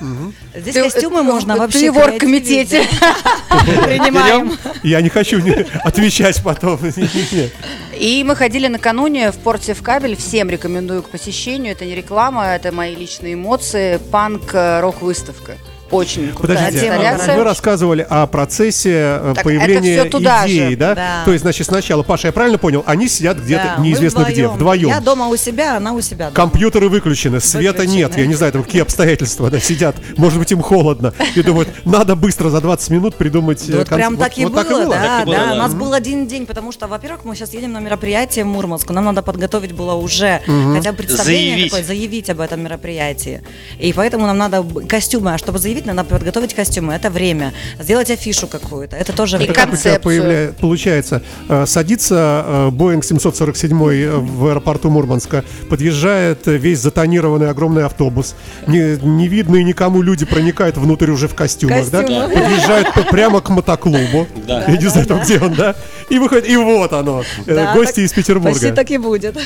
Здесь 0.55 0.73
Ты- 0.73 0.83
костюмы 0.83 1.17
ты- 1.19 1.23
можно 1.23 1.53
ты 1.55 1.59
вообще 1.59 1.91
в 1.91 1.97
оргкомитете. 1.97 2.87
Принимаем. 3.85 4.57
Я 4.83 5.01
не 5.01 5.09
хочу 5.09 5.41
отвечать 5.83 6.41
потом. 6.43 6.79
И 7.99 8.23
мы 8.23 8.35
ходили 8.35 8.67
накануне 8.67 9.31
в 9.31 9.37
порте 9.37 9.73
в 9.73 9.81
кабель. 9.81 10.15
Всем 10.15 10.49
рекомендую 10.49 11.03
к 11.03 11.09
посещению. 11.09 11.73
Это 11.73 11.85
не 11.85 11.95
реклама, 11.95 12.47
это 12.47 12.71
мои 12.71 12.95
личные 12.95 13.35
эмоции. 13.35 13.99
Панк-рок-выставка. 14.11 15.57
Очень 15.93 16.31
крутая 16.33 16.57
Подождите, 16.57 16.87
инсталляция. 16.87 17.37
вы 17.37 17.43
рассказывали 17.43 18.05
о 18.09 18.27
процессе 18.27 18.91
э, 18.93 19.31
Так 19.35 19.43
появления 19.43 19.93
это 19.95 20.01
всё 20.03 20.09
туда 20.11 20.43
идей, 20.45 20.69
же, 20.71 20.75
да? 20.77 20.95
да. 20.95 21.21
То 21.25 21.31
есть, 21.31 21.43
значит, 21.43 21.67
сначала, 21.67 22.03
Паша, 22.03 22.27
я 22.27 22.31
правильно 22.33 22.57
понял, 22.57 22.83
они 22.85 23.07
сидят 23.07 23.37
где-то 23.37 23.73
Да, 23.77 23.81
неизвестно 23.83 24.23
где, 24.29 24.47
вдвоем. 24.47 24.89
Я 24.89 24.99
дома 24.99 25.27
у 25.27 25.35
себя, 25.35 25.77
она 25.77 25.93
у 25.93 26.01
себя. 26.01 26.25
дома. 26.25 26.35
Компьютеры 26.35 26.89
выключены, 26.89 27.39
света 27.39 27.79
Выключены. 27.79 27.95
нет, 27.97 28.17
я 28.17 28.25
не 28.27 28.33
знаю, 28.35 28.51
там 28.53 28.63
какие 28.63 28.81
обстоятельства, 28.81 29.49
да, 29.49 29.59
сидят, 29.59 29.95
может 30.17 30.39
быть, 30.39 30.51
им 30.51 30.61
холодно, 30.61 31.13
и 31.35 31.41
думают, 31.41 31.69
надо 31.85 32.15
быстро 32.15 32.49
за 32.49 32.61
20 32.61 32.89
минут 32.89 33.15
придумать 33.15 33.63
Вот 33.69 33.87
прям 33.89 34.17
так 34.17 34.37
и 34.37 34.43
вот 34.45 34.53
было, 34.53 34.63
так 34.63 34.71
и 34.71 34.73
было. 34.75 34.85
да, 34.95 35.01
Так 35.01 35.21
и 35.21 35.25
было, 35.25 35.35
да. 35.35 35.45
да. 35.47 35.53
У 35.53 35.57
нас 35.57 35.73
был 35.73 35.93
один 35.93 36.27
день, 36.27 36.45
потому 36.45 36.71
что, 36.71 36.87
во-первых, 36.87 37.25
мы 37.25 37.35
сейчас 37.35 37.53
едем 37.53 37.73
на 37.73 37.79
мероприятие 37.79 38.45
в 38.45 38.47
Мурманск, 38.47 38.89
нам 38.89 39.05
надо 39.05 39.21
подготовить 39.21 39.73
было 39.73 39.93
уже 39.93 40.41
хотя 40.75 40.91
бы 40.91 40.97
представление 40.97 41.53
Заявить. 41.55 41.71
какое, 41.71 41.83
заявить 41.85 42.29
об 42.29 42.39
этом 42.39 42.61
мероприятии. 42.63 43.41
И 43.79 43.93
поэтому 43.93 44.25
нам 44.27 44.37
надо 44.37 44.63
костюмы, 44.87 45.33
а 45.33 45.37
чтобы 45.37 45.59
заявить, 45.59 45.82
надо 45.85 46.03
подготовить 46.03 46.53
костюмы, 46.53 46.93
это 46.93 47.09
время. 47.09 47.53
Сделать 47.79 48.09
афишу 48.11 48.47
какую-то, 48.47 48.95
это 48.95 49.13
тоже 49.13 49.35
И 49.35 49.39
время. 49.39 49.53
Как 49.53 49.73
у 49.73 49.75
тебя 49.75 49.91
концепцию. 49.97 50.23
появля- 50.23 50.53
получается, 50.59 51.21
э, 51.49 51.65
садится 51.65 52.43
э, 52.45 52.69
Боинг 52.71 53.03
747 53.03 53.73
в 54.19 54.47
аэропорту 54.47 54.89
Мурманска, 54.89 55.43
подъезжает 55.69 56.47
э, 56.47 56.57
весь 56.57 56.79
затонированный 56.79 57.49
огромный 57.49 57.85
автобус, 57.85 58.35
не, 58.67 58.97
не 59.05 59.27
видно 59.27 59.57
и 59.57 59.63
никому 59.63 60.01
люди 60.01 60.25
проникают 60.25 60.77
внутрь 60.77 61.11
уже 61.11 61.27
в 61.27 61.35
костюмах, 61.35 61.89
да? 61.89 62.01
Костюмах. 62.01 62.33
Подъезжают 62.33 62.93
п- 62.93 63.03
прямо 63.11 63.41
к 63.41 63.49
мотоклубу, 63.49 64.27
Да. 64.47 64.63
я 64.67 64.77
не 64.77 64.87
знаю, 64.87 65.05
там, 65.07 65.21
где 65.21 65.39
он, 65.39 65.53
да? 65.53 65.75
И 66.09 66.19
выходит, 66.19 66.47
и 66.49 66.55
вот 66.57 66.93
оно, 66.93 67.23
э, 67.45 67.55
Да, 67.55 67.73
гости 67.73 67.95
так- 67.95 68.05
из 68.05 68.13
Петербурга. 68.13 68.53
Почти 68.53 68.71
так 68.71 68.89
и 68.91 68.97
будет. 68.97 69.37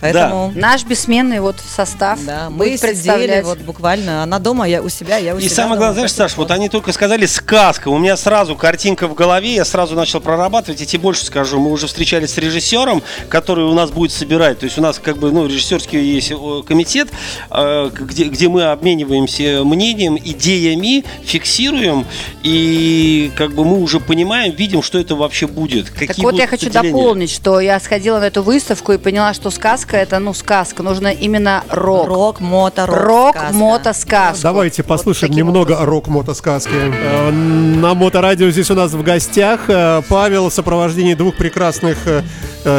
Поэтому... 0.00 0.52
Наш 0.54 0.84
бессменный 0.84 1.40
вот 1.40 1.56
состав 1.60 2.24
Да, 2.24 2.50
мы 2.50 2.76
сидели 2.76 3.42
вот 3.44 3.58
буквально, 3.58 4.22
она 4.22 4.38
дома, 4.38 4.68
я 4.68 4.82
у 4.82 4.88
себя, 4.88 5.16
я 5.16 5.34
у 5.34 5.38
И 5.38 5.42
себя. 5.42 5.50
самое 5.50 5.68
дома. 5.70 5.76
главное, 5.78 5.94
знаешь, 5.94 6.12
Саш, 6.12 6.36
вот 6.36 6.50
они 6.50 6.68
только 6.68 6.92
сказали 6.92 7.26
сказка. 7.26 7.88
У 7.88 7.98
меня 7.98 8.16
сразу 8.16 8.54
картинка 8.54 9.08
в 9.08 9.14
голове, 9.14 9.54
я 9.54 9.64
сразу 9.64 9.94
начал 9.94 10.20
прорабатывать. 10.20 10.80
Я 10.80 10.86
тебе 10.86 11.02
больше 11.02 11.24
скажу, 11.24 11.58
мы 11.58 11.70
уже 11.72 11.86
встречались 11.86 12.34
с 12.34 12.38
режиссером, 12.38 13.02
который 13.28 13.64
у 13.64 13.74
нас 13.74 13.90
будет 13.90 14.12
собирать. 14.12 14.60
То 14.60 14.64
есть 14.64 14.78
у 14.78 14.82
нас 14.82 14.98
как 14.98 15.18
бы, 15.18 15.32
ну, 15.32 15.46
режиссерский 15.46 16.00
есть 16.00 16.32
комитет, 16.66 17.08
э, 17.50 17.90
где, 17.92 18.24
где 18.24 18.48
мы 18.48 18.64
обмениваемся 18.64 19.62
мнением, 19.64 20.16
идеями, 20.16 21.04
фиксируем, 21.24 22.06
и 22.42 23.32
как 23.36 23.52
бы 23.52 23.64
мы 23.64 23.80
уже 23.80 24.00
понимаем, 24.00 24.54
видим, 24.54 24.82
что 24.82 24.98
это 24.98 25.16
вообще 25.16 25.46
будет. 25.46 25.90
Какие 25.90 26.06
Так 26.08 26.18
вот, 26.18 26.34
я 26.34 26.46
хочу 26.46 26.70
дополнить, 26.70 27.30
что 27.30 27.60
я 27.60 27.80
сходила 27.80 28.20
на 28.20 28.24
эту 28.24 28.42
выставку 28.42 28.92
и 28.92 28.98
поняла, 28.98 29.34
что 29.34 29.50
сказка 29.50 29.87
это, 29.96 30.18
ну, 30.18 30.34
сказка. 30.34 30.82
Нужно 30.82 31.08
именно 31.08 31.64
рок. 31.70 32.08
Рок, 32.08 32.40
мото, 32.40 32.86
рок. 32.86 32.98
Рок, 32.98 33.36
сказка. 33.36 33.54
мото, 33.54 33.92
сказка. 33.92 34.42
Давайте 34.42 34.82
послушаем 34.82 35.32
таким 35.32 35.46
немного 35.46 35.72
образом. 35.72 35.90
рок-мотосказки. 35.90 36.70
Э, 36.74 37.30
На 37.30 37.94
моторадио 37.94 38.50
здесь 38.50 38.70
у 38.70 38.74
нас 38.74 38.92
в 38.92 39.02
гостях 39.02 39.60
э, 39.68 40.02
Павел 40.08 40.48
в 40.50 40.52
сопровождении 40.52 41.14
двух 41.14 41.36
прекрасных 41.36 41.98
э, 42.06 42.22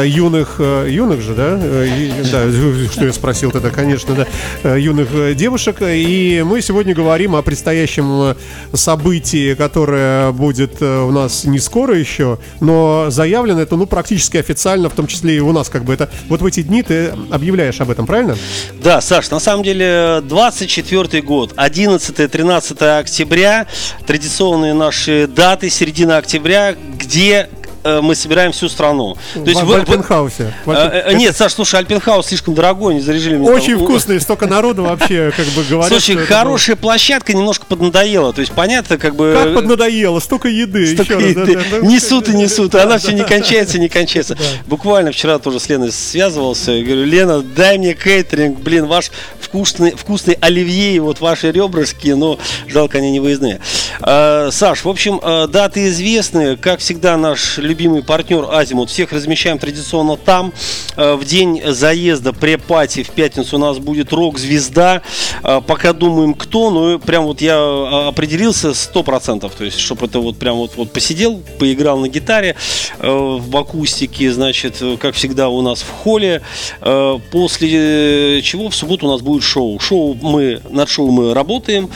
юных, 0.06 0.60
юных 0.60 1.20
же, 1.20 1.34
да? 1.34 1.56
Да, 1.56 2.50
что 2.92 3.04
я 3.06 3.12
спросил 3.12 3.50
тогда, 3.50 3.70
конечно, 3.70 4.26
да, 4.62 4.76
юных 4.76 5.36
девушек. 5.36 5.76
И 5.82 6.44
мы 6.46 6.60
сегодня 6.60 6.94
говорим 6.94 7.34
о 7.34 7.42
предстоящем 7.42 8.36
событии, 8.72 9.54
которое 9.54 10.32
будет 10.32 10.80
у 10.82 11.10
нас 11.10 11.44
не 11.44 11.58
скоро 11.58 11.96
еще, 11.96 12.38
но 12.60 13.06
заявлено 13.08 13.60
это, 13.62 13.76
ну, 13.76 13.86
практически 13.86 14.36
официально, 14.36 14.88
в 14.88 14.92
том 14.94 15.06
числе 15.06 15.36
и 15.36 15.40
у 15.40 15.52
нас, 15.52 15.68
как 15.68 15.84
бы 15.84 15.94
это. 15.94 16.10
Вот 16.28 16.42
в 16.42 16.46
эти 16.46 16.62
дни 16.62 16.82
ты 16.82 16.99
объявляешь 17.30 17.80
об 17.80 17.90
этом, 17.90 18.06
правильно? 18.06 18.36
Да, 18.82 19.00
Саш, 19.00 19.30
на 19.30 19.40
самом 19.40 19.62
деле 19.62 20.20
24 20.24 21.22
год, 21.22 21.52
11-13 21.54 22.98
октября, 22.98 23.66
традиционные 24.06 24.74
наши 24.74 25.26
даты, 25.26 25.70
середина 25.70 26.18
октября, 26.18 26.74
где 26.98 27.48
мы 27.84 28.14
собираем 28.14 28.52
всю 28.52 28.68
страну. 28.68 29.16
То 29.34 29.40
в, 29.40 29.44
в 29.44 29.54
вы- 29.54 29.64
вы- 29.64 29.74
Альпенхаусе. 29.80 30.52
В 30.64 30.70
Э, 30.70 30.74
Альпен- 30.74 31.02
э, 31.06 31.14
Нет, 31.14 31.36
Саш, 31.36 31.52
слушай, 31.54 31.76
Альпенхаус 31.80 32.26
слишком 32.26 32.54
дорогой, 32.54 32.94
не 32.94 33.00
заряжили 33.00 33.36
мне 33.36 33.50
Очень 33.50 33.76
там. 33.76 33.84
вкусный, 33.84 34.20
столько 34.20 34.46
народу 34.46 34.84
вообще, 34.84 35.32
как 35.36 35.46
бы 35.46 35.62
говорят. 35.64 35.88
Слушай, 35.90 36.16
хорошая 36.24 36.76
площадка 36.76 37.32
немножко 37.32 37.66
поднадоела. 37.66 38.32
То 38.32 38.40
есть, 38.40 38.52
понятно, 38.52 38.98
как 38.98 39.14
бы... 39.16 39.32
было- 39.32 39.44
Как 39.44 39.54
поднадоело, 39.54 40.20
столько 40.20 40.48
еды. 40.48 40.94
Столько 40.94 41.14
еще 41.14 41.24
раз, 41.26 41.34
да, 41.34 41.40
еды. 41.42 41.54
да, 41.54 41.78
да. 41.80 41.86
Несут 41.86 42.28
и 42.28 42.34
несут, 42.34 42.74
а 42.74 42.82
она 42.82 42.98
все 42.98 43.12
не 43.12 43.22
да. 43.22 43.28
кончается, 43.28 43.78
не 43.78 43.88
кончается. 43.88 44.36
Буквально 44.66 45.12
вчера 45.12 45.38
тоже 45.38 45.60
с 45.60 45.68
Леной 45.68 45.92
связывался. 45.92 46.72
и 46.72 46.82
Говорю, 46.84 47.04
Лена, 47.04 47.40
дай 47.42 47.78
мне 47.78 47.94
кейтеринг, 47.94 48.58
блин, 48.60 48.86
ваш 48.86 49.10
вкусный, 49.40 49.92
вкусный 49.96 50.34
оливье, 50.40 50.94
и 50.94 50.98
вот 51.00 51.20
ваши 51.20 51.50
ребрышки, 51.50 52.08
но 52.08 52.38
жалко, 52.68 52.98
они 52.98 53.10
не 53.10 53.20
выездные. 53.20 53.60
Саш, 54.00 54.84
в 54.84 54.88
общем, 54.88 55.20
даты 55.50 55.88
известны. 55.88 56.56
Как 56.56 56.80
всегда, 56.80 57.16
наш 57.16 57.58
любимый 57.70 58.02
партнер 58.02 58.46
Азимут. 58.50 58.90
Всех 58.90 59.12
размещаем 59.12 59.58
традиционно 59.58 60.16
там. 60.16 60.52
А, 60.96 61.16
В 61.16 61.24
день 61.24 61.62
заезда 61.64 62.32
пре-пати 62.32 63.04
в 63.04 63.10
пятницу 63.10 63.56
у 63.56 63.58
нас 63.60 63.78
будет 63.78 64.12
рок-звезда. 64.12 65.02
А, 65.42 65.60
Пока 65.60 65.92
думаем, 65.92 66.34
кто, 66.34 66.70
но 66.70 66.98
прям 66.98 67.24
вот 67.24 67.40
я 67.40 67.54
а, 67.56 68.08
определился 68.08 68.70
100%. 68.70 69.50
То 69.56 69.64
есть, 69.64 69.78
чтобы 69.78 70.06
это 70.06 70.18
вот 70.18 70.36
прям 70.36 70.56
вот, 70.56 70.72
вот 70.76 70.92
посидел, 70.92 71.40
поиграл 71.60 71.98
на 71.98 72.08
гитаре 72.08 72.56
э, 72.98 73.08
в 73.08 73.56
акустике, 73.56 74.32
значит, 74.32 74.78
э, 74.80 74.96
как 74.98 75.14
всегда 75.14 75.48
у 75.48 75.62
нас 75.62 75.82
в 75.82 75.90
холле. 75.90 76.42
Э, 76.80 77.18
После 77.30 78.42
чего 78.42 78.68
в 78.68 78.74
субботу 78.74 79.06
у 79.06 79.10
нас 79.12 79.20
будет 79.20 79.44
шоу. 79.44 79.78
Шоу 79.78 80.14
мы, 80.20 80.60
над 80.70 80.88
шоу 80.88 81.10
мы 81.10 81.34
работаем, 81.34 81.88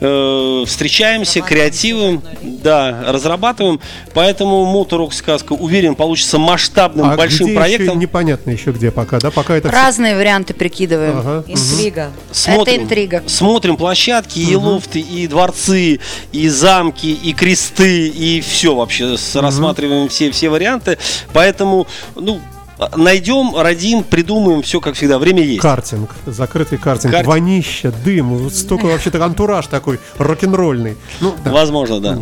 э, 0.00 0.64
встречаемся, 0.66 1.40
креативим, 1.40 2.22
да, 2.42 3.04
разрабатываем. 3.08 3.80
Поэтому 4.14 4.64
моторок 4.64 5.14
сказка, 5.22 5.52
уверен, 5.52 5.94
получится 5.94 6.38
масштабным, 6.38 7.10
А 7.10 7.16
большим 7.16 7.46
где 7.46 7.56
проектом. 7.56 7.86
Еще 7.86 7.96
непонятно 7.96 8.50
еще 8.50 8.72
где 8.72 8.90
пока, 8.90 9.18
да? 9.20 9.30
Пока 9.30 9.54
это 9.56 9.70
Разные 9.70 10.16
варианты 10.16 10.52
прикидываем. 10.52 11.18
Ага. 11.18 11.44
Интрига. 11.46 12.10
Смотрим, 12.32 12.82
интрига. 12.82 13.22
Смотрим 13.26 13.76
площадки, 13.76 14.40
и 14.40 14.56
лофты, 14.56 15.00
и 15.00 15.26
дворцы, 15.28 16.00
и 16.32 16.48
замки, 16.48 17.12
и 17.12 17.32
кресты, 17.32 18.08
и 18.08 18.40
все 18.40 18.74
вообще. 18.74 19.16
С- 19.16 19.36
Рассматриваем 19.40 20.08
все, 20.08 20.30
все 20.32 20.48
варианты. 20.50 20.98
Поэтому, 21.32 21.86
ну, 22.16 22.40
найдем, 22.96 23.54
родим, 23.56 24.02
придумаем, 24.02 24.62
все 24.62 24.80
как 24.80 24.94
всегда. 24.96 25.18
Время 25.18 25.42
есть. 25.42 25.60
Картинг, 25.60 26.10
закрытый 26.26 26.78
картинг, 26.78 27.12
Карт- 27.12 27.26
вонища, 27.26 27.92
дым, 28.04 28.36
вот 28.36 28.54
столько 28.54 28.86
вообще-то 28.86 29.24
антураж 29.24 29.66
такой 29.68 30.00
рок-н-ролльный. 30.18 30.96
Ну, 31.20 31.34
да. 31.44 31.52
Возможно, 31.52 32.00
да. 32.00 32.18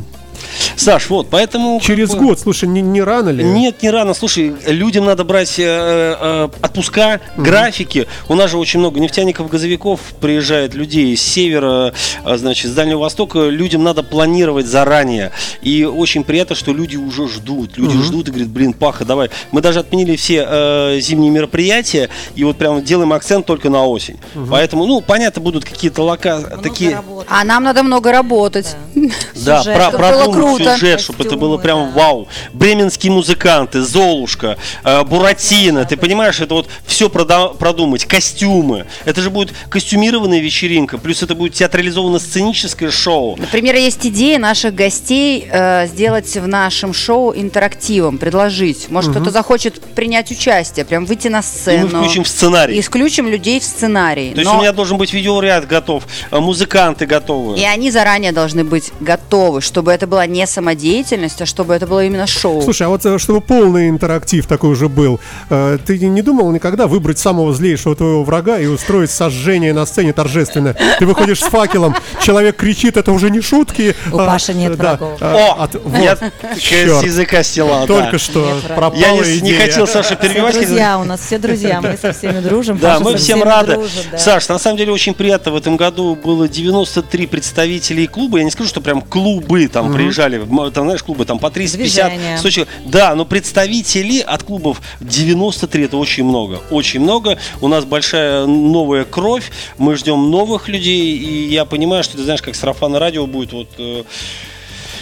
Саш, 0.76 1.09
вот, 1.11 1.29
поэтому... 1.31 1.81
Через 1.81 2.11
год, 2.11 2.38
слушай, 2.38 2.68
не, 2.68 2.81
не 2.81 3.03
рано 3.03 3.31
ли? 3.31 3.44
Нет, 3.44 3.83
не 3.83 3.90
рано. 3.90 4.14
Слушай, 4.14 4.55
людям 4.66 5.05
надо 5.05 5.24
брать 5.24 5.59
э, 5.59 5.64
э, 5.64 6.48
отпуска, 6.62 7.20
графики. 7.37 8.07
У 8.29 8.35
нас 8.35 8.50
же 8.50 8.59
очень 8.59 8.81
много 8.81 9.00
нефтяников, 9.00 9.48
газовиков 9.48 10.00
приезжает 10.20 10.74
людей 10.74 11.16
с 11.16 11.22
севера, 11.22 11.92
а, 12.24 12.37
значит, 12.37 12.70
с 12.70 12.74
Дальнего 12.74 13.00
Востока. 13.00 13.48
Людям 13.48 13.83
надо 13.83 14.03
планировать 14.03 14.66
заранее. 14.66 15.33
И 15.62 15.85
очень 15.85 16.24
приятно, 16.24 16.57
что 16.57 16.72
люди 16.72 16.96
уже 16.96 17.29
ждут. 17.29 17.76
Люди 17.76 17.96
ждут 18.03 18.29
и 18.29 18.31
говорят, 18.31 18.50
блин, 18.50 18.72
Паха, 18.72 19.05
давай. 19.05 19.31
Мы 19.53 19.61
даже 19.61 19.81
отменили 19.81 20.16
все 20.16 20.46
э, 20.48 21.00
зимние 21.00 21.31
мероприятия 21.31 22.09
и 22.35 22.44
вот 22.44 22.57
прям 22.57 22.83
делаем 22.83 23.12
акцент 23.12 23.46
только 23.46 23.70
на 23.70 23.85
осень. 23.87 24.18
Поэтому, 24.50 24.87
ну, 24.87 25.00
понятно, 25.00 25.42
будут 25.42 25.64
какие-то 25.64 26.03
лока... 26.03 26.38
Много 26.38 26.62
такие... 26.62 26.94
работы. 26.94 27.26
А 27.29 27.44
нам 27.44 27.64
надо 27.64 27.83
много 27.83 28.12
работать. 28.12 28.76
Да, 28.89 28.89
Сюжет. 29.34 29.74
про, 29.76 29.90
продумать 29.90 30.26
было 30.26 30.32
круто. 30.56 30.74
сюжет, 30.74 31.00
чтобы 31.00 31.24
это 31.24 31.36
было 31.36 31.56
прям 31.58 31.92
да. 31.94 32.00
вау. 32.00 32.28
Бременские 32.52 33.12
музыканты, 33.12 33.82
Золушка, 33.82 34.58
э, 34.84 35.04
Буратино, 35.04 35.84
ты 35.84 35.96
понимаешь, 35.96 36.40
это 36.40 36.54
вот 36.54 36.68
все 36.86 37.08
продумать, 37.08 38.04
костюмы. 38.04 38.86
Это 39.04 39.22
же 39.22 39.30
будет 39.30 39.52
костюмированная 39.68 40.40
вечеринка, 40.40 40.98
плюс 40.98 41.22
это 41.22 41.34
будет 41.34 41.54
театрализованно-сценическое 41.54 42.90
шоу. 42.90 43.36
Например, 43.36 43.74
есть 43.76 44.04
идея 44.06 44.38
наших 44.38 44.74
гостей 44.74 45.48
э, 45.50 45.86
сделать 45.86 46.36
в 46.36 46.46
нашем 46.46 46.92
шоу 46.94 47.32
интерактивом, 47.34 48.18
предложить. 48.18 48.90
Может, 48.90 49.12
кто-то 49.12 49.30
захочет 49.30 49.80
принять 49.94 50.30
участие, 50.30 50.84
прям 50.84 51.06
выйти 51.06 51.28
на 51.28 51.40
И 51.40 51.42
сцену. 51.42 51.88
мы 51.92 51.98
включим 52.00 52.24
в 52.24 52.28
сценарий. 52.28 52.78
И 52.78 52.82
включим 52.82 53.28
людей 53.28 53.60
в 53.60 53.64
сценарий. 53.64 54.30
То 54.32 54.40
есть 54.40 54.50
Но- 54.50 54.58
у 54.58 54.60
меня 54.60 54.72
должен 54.72 54.98
быть 54.98 55.12
видеоряд 55.12 55.66
готов, 55.66 56.04
э, 56.30 56.38
музыканты 56.38 57.06
готовы. 57.06 57.58
И 57.58 57.64
они 57.64 57.90
заранее 57.90 58.32
должны 58.32 58.64
быть 58.64 58.89
готовы, 59.00 59.61
чтобы 59.61 59.92
это 59.92 60.07
была 60.07 60.26
не 60.26 60.46
самодеятельность, 60.46 61.40
а 61.42 61.46
чтобы 61.46 61.74
это 61.74 61.87
было 61.87 62.05
именно 62.05 62.26
шоу. 62.26 62.62
Слушай, 62.62 62.87
а 62.87 62.90
вот 62.90 63.05
э, 63.07 63.18
чтобы 63.18 63.40
полный 63.40 63.88
интерактив 63.88 64.46
такой 64.46 64.70
уже 64.70 64.88
был, 64.88 65.20
э, 65.48 65.79
ты 65.85 65.98
не 65.98 66.22
думал 66.22 66.50
никогда 66.50 66.87
выбрать 66.87 67.18
самого 67.18 67.53
злейшего 67.55 67.94
твоего 67.94 68.24
врага 68.24 68.59
и 68.59 68.66
устроить 68.66 69.11
сожжение 69.11 69.72
на 69.72 69.87
сцене 69.87 70.12
торжественно? 70.12 70.74
Ты 70.98 71.07
выходишь 71.07 71.40
с 71.40 71.48
факелом, 71.48 71.94
человек 72.22 72.57
кричит, 72.57 72.96
это 72.96 73.12
уже 73.12 73.31
не 73.31 73.40
шутки. 73.40 73.94
У 74.12 74.18
а, 74.18 74.26
Паши 74.26 74.55
нет 74.55 74.76
да, 74.76 74.96
врагов. 74.96 75.18
а, 75.20 75.35
О, 75.59 75.62
от- 75.64 75.74
я 75.98 76.16
вот, 76.20 76.57
с 76.59 77.03
языка 77.05 77.42
стела, 77.42 77.87
Только 77.87 78.12
да. 78.12 78.18
что 78.18 78.55
Нет 78.55 78.74
пропала 78.76 79.22
Я 79.22 79.40
не, 79.40 79.53
хотел 79.53 79.87
Саша 79.87 80.16
Все 80.16 80.16
перебивать. 80.16 80.55
хотел- 80.55 80.68
друзья 80.68 80.98
у 80.98 81.05
нас, 81.05 81.20
все 81.20 81.38
друзья, 81.38 81.81
мы 81.81 81.96
со 82.00 82.12
всеми 82.12 82.40
дружим. 82.40 82.79
Да, 82.79 82.98
Паша 82.98 83.05
мы 83.05 83.16
всем 83.16 83.42
рады. 83.42 83.74
дружит, 83.74 84.09
да. 84.12 84.18
Саш, 84.18 84.48
на 84.48 84.59
самом 84.59 84.79
деле 84.79 84.92
очень 84.92 85.14
приятно. 85.14 85.53
В 85.53 85.57
этом 85.57 85.76
году 85.76 86.16
было 86.16 86.48
93 86.48 87.26
представителей 87.26 88.07
клуба. 88.07 88.38
Я 88.38 88.44
не 88.44 88.50
скажу, 88.50 88.68
что 88.68 88.79
прям 88.82 89.00
клубы 89.02 89.66
там 89.68 89.92
приезжали. 89.94 90.38
М, 90.38 90.70
Там, 90.72 90.84
знаешь, 90.84 91.02
клубы 91.02 91.24
там 91.24 91.38
по 91.38 91.50
350 91.50 92.08
Движение. 92.10 92.38
100 92.38 92.50
человек. 92.50 92.74
Да, 92.86 93.14
но 93.14 93.24
представители 93.24 94.20
от 94.20 94.42
клубов 94.42 94.80
93 95.00 95.84
это 95.84 95.96
очень 95.96 96.24
много. 96.24 96.60
Очень 96.70 97.00
много. 97.00 97.38
У 97.60 97.68
нас 97.68 97.84
большая 97.84 98.46
новая 98.46 99.04
кровь. 99.04 99.50
Мы 99.78 99.96
ждем 99.96 100.30
новых 100.30 100.68
людей. 100.68 101.16
И 101.16 101.48
я 101.52 101.64
понимаю, 101.64 102.04
что 102.04 102.16
ты 102.16 102.24
знаешь, 102.24 102.42
как 102.42 102.54
сарафан 102.54 102.94
радио 102.96 103.26
будет 103.26 103.52
вот 103.52 103.68
э, 103.78 104.04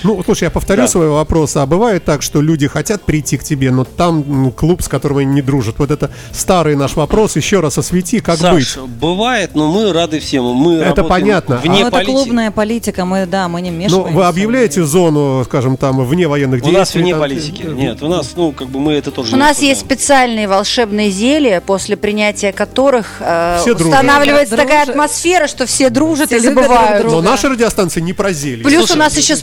Ну, 0.05 0.23
слушай, 0.25 0.45
я 0.45 0.51
повторю 0.51 0.83
Да. 0.83 0.89
свой 0.89 1.09
вопрос. 1.09 1.57
А 1.57 1.67
бывает 1.67 2.05
так, 2.05 2.23
что 2.23 2.41
люди 2.41 2.69
хотят 2.69 3.03
прийти 3.03 3.37
к 3.37 3.45
тебе, 3.45 3.71
но 3.71 3.85
там 3.85 4.53
клуб, 4.53 4.83
с 4.83 4.89
которым 4.89 5.19
они 5.19 5.35
не 5.35 5.43
дружат. 5.43 5.77
Вот 5.79 5.91
это 5.91 6.11
старый 6.33 6.77
наш 6.77 6.95
вопрос. 6.97 7.37
Еще 7.37 7.61
раз 7.61 7.79
освети, 7.79 8.21
как 8.21 8.39
Саш, 8.39 8.77
быть. 8.77 8.89
бывает, 9.01 9.55
но 9.55 9.71
мы 9.71 9.93
рады 9.93 10.21
всем. 10.21 10.45
Мы 10.45 10.75
Это 10.77 11.05
понятно. 11.05 11.57
Вне 11.59 11.81
Ну, 11.83 11.89
это 11.89 12.05
клубная 12.05 12.51
политика, 12.51 13.05
мы, 13.05 13.27
да, 13.27 13.49
мы 13.49 13.61
не 13.61 13.71
Ну, 13.71 13.77
вмешиваемся. 13.77 14.15
вы 14.15 14.25
объявляете 14.25 14.85
зону, 14.85 15.43
скажем, 15.45 15.77
там, 15.77 16.05
вне 16.05 16.29
военных 16.29 16.63
У 16.63 16.65
действий? 16.65 16.79
нас 16.79 16.95
вне 16.95 17.13
там, 17.13 17.21
политики. 17.21 17.63
Нет, 17.63 18.03
у 18.03 18.09
нас, 18.09 18.33
ну, 18.37 18.53
как 18.53 18.69
бы 18.69 18.79
мы 18.81 18.93
это 18.95 19.11
тоже 19.11 19.33
У 19.33 19.37
не 19.37 19.41
нас 19.41 19.61
есть 19.61 19.81
специальные 19.81 20.49
волшебные 20.49 21.11
зелья, 21.11 21.61
после 21.61 21.97
принятия 21.97 22.53
которых 22.53 23.17
э, 23.21 23.59
Все 23.61 23.75
дружат. 23.75 23.95
устанавливается 23.95 24.55
Все 24.57 24.65
такая 24.65 24.85
дружат. 24.87 25.01
атмосфера, 25.01 25.47
что 25.49 25.67
все 25.67 25.91
дружат 25.91 26.27
Все 26.29 26.37
и 26.37 26.41
любят 26.41 26.55
друг 26.55 26.67
забывают. 26.69 27.03
друга. 27.03 27.17
Но 27.17 27.23
наша 27.23 27.49
радиостанция 27.49 28.03
не 28.03 28.13
про 28.13 28.33
зелье. 28.33 28.65
Плюс 28.65 28.79
Слушай, 28.87 28.97
у 28.97 28.99
нас 28.99 29.17
еще 29.17 29.37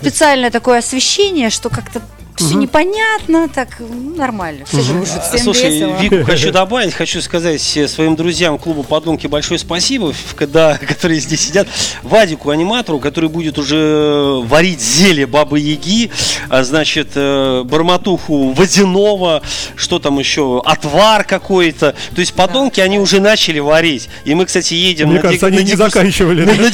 специальное 0.45 0.51
такое 0.51 0.79
освещение, 0.79 1.49
что 1.49 1.69
как-то 1.69 2.01
все 2.37 2.55
непонятно, 2.55 3.47
так 3.47 3.69
ну, 3.79 4.15
нормально, 4.15 4.65
все 4.65 4.81
дружат. 4.83 5.23
Всем 5.27 5.39
Слушай, 5.39 5.69
весело. 5.69 5.97
Вику 6.01 6.23
хочу 6.25 6.51
добавить, 6.51 6.93
хочу 6.93 7.21
сказать 7.21 7.77
э, 7.77 7.87
своим 7.87 8.15
друзьям 8.15 8.57
клубу 8.57 8.83
«Подонки» 8.83 9.27
большое 9.27 9.59
спасибо, 9.59 10.11
в- 10.13 10.35
когда, 10.35 10.77
которые 10.87 11.19
здесь 11.19 11.41
сидят, 11.41 11.67
Вадику, 12.03 12.49
аниматору, 12.49 12.99
который 12.99 13.29
будет 13.29 13.57
уже 13.57 14.41
варить 14.43 14.81
зелье 14.81 15.25
Бабы 15.27 15.59
Яги, 15.59 16.11
а, 16.49 16.63
значит, 16.63 17.09
э, 17.15 17.63
барматуху 17.63 18.51
водяного, 18.51 19.41
что 19.75 19.99
там 19.99 20.19
еще, 20.19 20.61
отвар 20.65 21.23
какой-то. 21.23 21.95
То 22.13 22.19
есть 22.19 22.33
«Подонки» 22.33 22.79
они 22.81 22.99
уже 22.99 23.19
начали 23.19 23.59
варить. 23.59 24.09
И 24.25 24.33
мы, 24.35 24.45
кстати, 24.45 24.73
едем 24.73 25.07
Мне 25.07 25.17
на 25.17 25.21
кажется, 25.21 25.47
они 25.47 25.57
на 25.57 25.61
не 25.61 25.71
дегуст- 25.71 25.77
заканчивали. 25.77 26.43
на- 26.43 26.53
на 26.53 26.71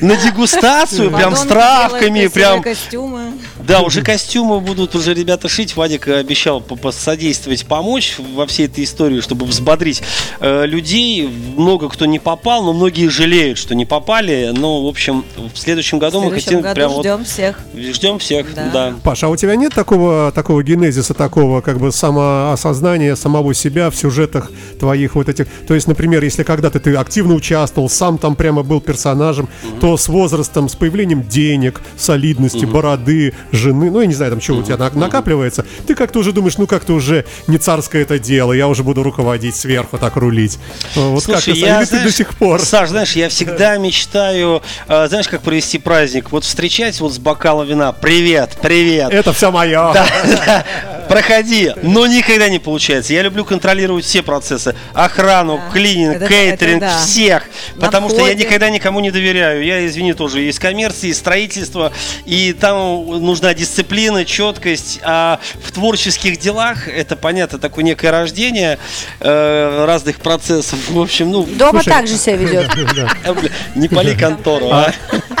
на 0.00 0.16
дегустацию, 0.16 1.10
прям 1.10 1.34
с 1.36 1.42
травками, 1.42 2.26
прям 2.26 2.62
костюмы. 2.62 3.32
Да, 3.70 3.80
уже 3.82 4.02
костюмы 4.02 4.60
будут 4.60 4.94
уже 4.94 5.14
ребята 5.14 5.48
шить. 5.48 5.76
Вадик 5.76 6.08
обещал 6.08 6.60
по- 6.60 6.76
посодействовать, 6.76 7.66
помочь 7.66 8.16
во 8.34 8.46
всей 8.46 8.66
этой 8.66 8.84
истории, 8.84 9.20
чтобы 9.20 9.46
взбодрить 9.46 10.02
э, 10.40 10.66
людей. 10.66 11.28
Много 11.56 11.88
кто 11.88 12.06
не 12.06 12.18
попал, 12.18 12.64
но 12.64 12.72
многие 12.72 13.08
жалеют, 13.08 13.58
что 13.58 13.74
не 13.74 13.86
попали. 13.86 14.50
Но, 14.54 14.84
в 14.84 14.88
общем, 14.88 15.24
в 15.54 15.58
следующем 15.58 15.98
В 15.98 16.00
году 16.00 16.20
мы 16.20 16.26
следующем 16.26 16.44
хотим 16.46 16.60
году 16.62 16.74
прям 16.74 16.90
вот- 16.92 17.00
ждем 17.02 17.24
всех. 17.24 17.60
ждем 17.76 18.18
всех, 18.18 18.54
Да. 18.54 18.70
да. 18.72 18.94
Паша, 19.02 19.26
а 19.26 19.28
у 19.30 19.36
тебя 19.36 19.56
нет 19.56 19.72
такого, 19.74 20.32
такого 20.32 20.62
генезиса, 20.62 21.14
такого 21.14 21.60
как 21.60 21.78
бы 21.78 21.92
самоосознания 21.92 23.14
самого 23.16 23.54
себя 23.54 23.90
в 23.90 23.96
сюжетах 23.96 24.50
твоих 24.78 25.14
вот 25.14 25.28
этих? 25.28 25.46
То 25.66 25.74
есть, 25.74 25.86
например, 25.86 26.22
если 26.24 26.42
когда-то 26.42 26.80
ты 26.80 26.94
активно 26.94 27.34
участвовал, 27.34 27.88
сам 27.88 28.18
там 28.18 28.34
прямо 28.36 28.62
был 28.62 28.80
персонажем, 28.80 29.48
то 29.80 29.96
с 29.96 30.08
возрастом, 30.08 30.68
с 30.68 30.74
появлением 30.74 31.22
денег, 31.22 31.80
солидности, 31.96 32.64
бороды, 32.64 33.34
жены, 33.60 33.90
ну, 33.90 34.00
я 34.00 34.06
не 34.06 34.14
знаю, 34.14 34.32
там, 34.32 34.40
что 34.40 34.54
у 34.56 34.62
тебя 34.62 34.76
на- 34.76 34.90
накапливается, 34.90 35.64
ты 35.86 35.94
как-то 35.94 36.18
уже 36.18 36.32
думаешь, 36.32 36.56
ну, 36.58 36.66
как-то 36.66 36.94
уже 36.94 37.24
не 37.46 37.58
царское 37.58 38.02
это 38.02 38.18
дело, 38.18 38.52
я 38.52 38.66
уже 38.68 38.82
буду 38.82 39.02
руководить 39.02 39.54
сверху, 39.54 39.98
так 39.98 40.16
рулить. 40.16 40.58
Вот 40.94 41.22
Слушай, 41.22 41.52
как-то, 41.52 41.66
я, 41.66 41.76
или 41.76 41.84
ты 41.84 41.86
знаешь, 41.90 42.06
до 42.06 42.12
сих 42.12 42.34
пор? 42.34 42.60
Саш, 42.60 42.88
знаешь, 42.88 43.12
я 43.12 43.28
всегда 43.28 43.76
мечтаю, 43.76 44.62
э, 44.88 45.06
знаешь, 45.08 45.28
как 45.28 45.42
провести 45.42 45.78
праздник? 45.78 46.32
Вот 46.32 46.44
встречать 46.44 46.98
вот 47.00 47.12
с 47.14 47.18
бокалом 47.18 47.66
вина. 47.66 47.92
Привет, 47.92 48.56
привет. 48.60 49.12
Это 49.12 49.32
все 49.32 49.50
мое. 49.50 49.92
Да, 49.92 50.06
да, 50.24 50.64
проходи, 51.10 51.72
но 51.82 52.06
никогда 52.06 52.48
не 52.48 52.58
получается. 52.58 53.12
Я 53.12 53.22
люблю 53.22 53.44
контролировать 53.44 54.04
все 54.04 54.22
процессы. 54.22 54.74
Охрану, 54.94 55.56
Да. 55.58 55.72
клининг, 55.72 56.16
Это- 56.16 56.28
кейтеринг, 56.28 56.82
это 56.82 56.86
да. 56.94 57.04
всех. 57.04 57.42
На 57.74 57.86
Потому 57.86 58.08
что 58.08 58.18
я 58.18 58.24
входе. 58.26 58.44
никогда 58.44 58.70
никому 58.70 59.00
не 59.00 59.10
доверяю. 59.10 59.64
Я, 59.64 59.86
извини, 59.86 60.14
тоже 60.14 60.40
есть 60.40 60.58
коммерции, 60.58 61.08
есть 61.08 61.20
строительство, 61.20 61.92
и 62.24 62.52
там 62.58 63.06
нужна 63.24 63.54
дисциплина, 63.54 64.24
четкость. 64.24 65.00
А 65.02 65.40
в 65.64 65.72
творческих 65.72 66.38
делах, 66.38 66.88
это 66.88 67.16
понятно, 67.16 67.58
такое 67.58 67.84
некое 67.84 68.10
рождение 68.10 68.78
э, 69.20 69.84
разных 69.86 70.20
процессов. 70.20 70.78
В 70.88 71.00
общем, 71.00 71.30
ну, 71.30 71.42
Дома 71.44 71.82
так 71.82 72.06
же 72.06 72.16
себя 72.16 72.36
ведет. 72.36 72.70
не 73.74 73.88
пали 73.88 74.14
контору, 74.14 74.70
а. 74.70 74.92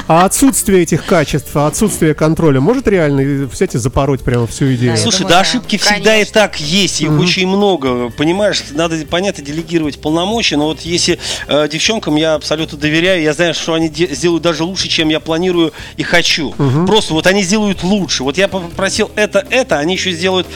А 0.08 0.24
отсутствие 0.24 0.82
этих 0.82 1.06
качеств, 1.06 1.54
а 1.54 1.68
отсутствие 1.68 2.14
контроля 2.14 2.60
может 2.60 2.88
реально 2.88 3.46
взять 3.46 3.76
и 3.76 3.78
запороть 3.78 4.22
прямо 4.22 4.46
всю 4.48 4.74
идею? 4.74 4.96
Слушай, 4.96 5.26
да. 5.28 5.44
Ошибки 5.60 5.76
всегда 5.78 6.16
и 6.16 6.24
так 6.24 6.58
есть, 6.60 7.00
их 7.00 7.10
очень 7.18 7.46
много, 7.46 8.10
понимаешь, 8.10 8.62
надо, 8.70 8.96
понятно, 9.06 9.44
делегировать 9.44 10.00
полномочия, 10.00 10.56
но 10.56 10.66
вот 10.66 10.80
если 10.80 11.18
э, 11.48 11.68
девчонкам 11.70 12.16
я 12.16 12.34
абсолютно 12.34 12.78
доверяю, 12.78 13.22
я 13.22 13.32
знаю, 13.32 13.54
что 13.54 13.74
они 13.74 13.88
де- 13.88 14.14
сделают 14.14 14.42
даже 14.42 14.64
лучше, 14.64 14.88
чем 14.88 15.08
я 15.08 15.20
планирую 15.20 15.72
и 15.96 16.02
хочу. 16.02 16.54
Просто 16.86 17.14
вот 17.14 17.26
они 17.26 17.42
сделают 17.42 17.82
лучше. 17.82 18.24
Вот 18.24 18.36
я 18.38 18.48
попросил 18.48 19.10
это, 19.16 19.46
это, 19.50 19.78
они 19.78 19.94
еще 19.94 20.12
сделают 20.12 20.46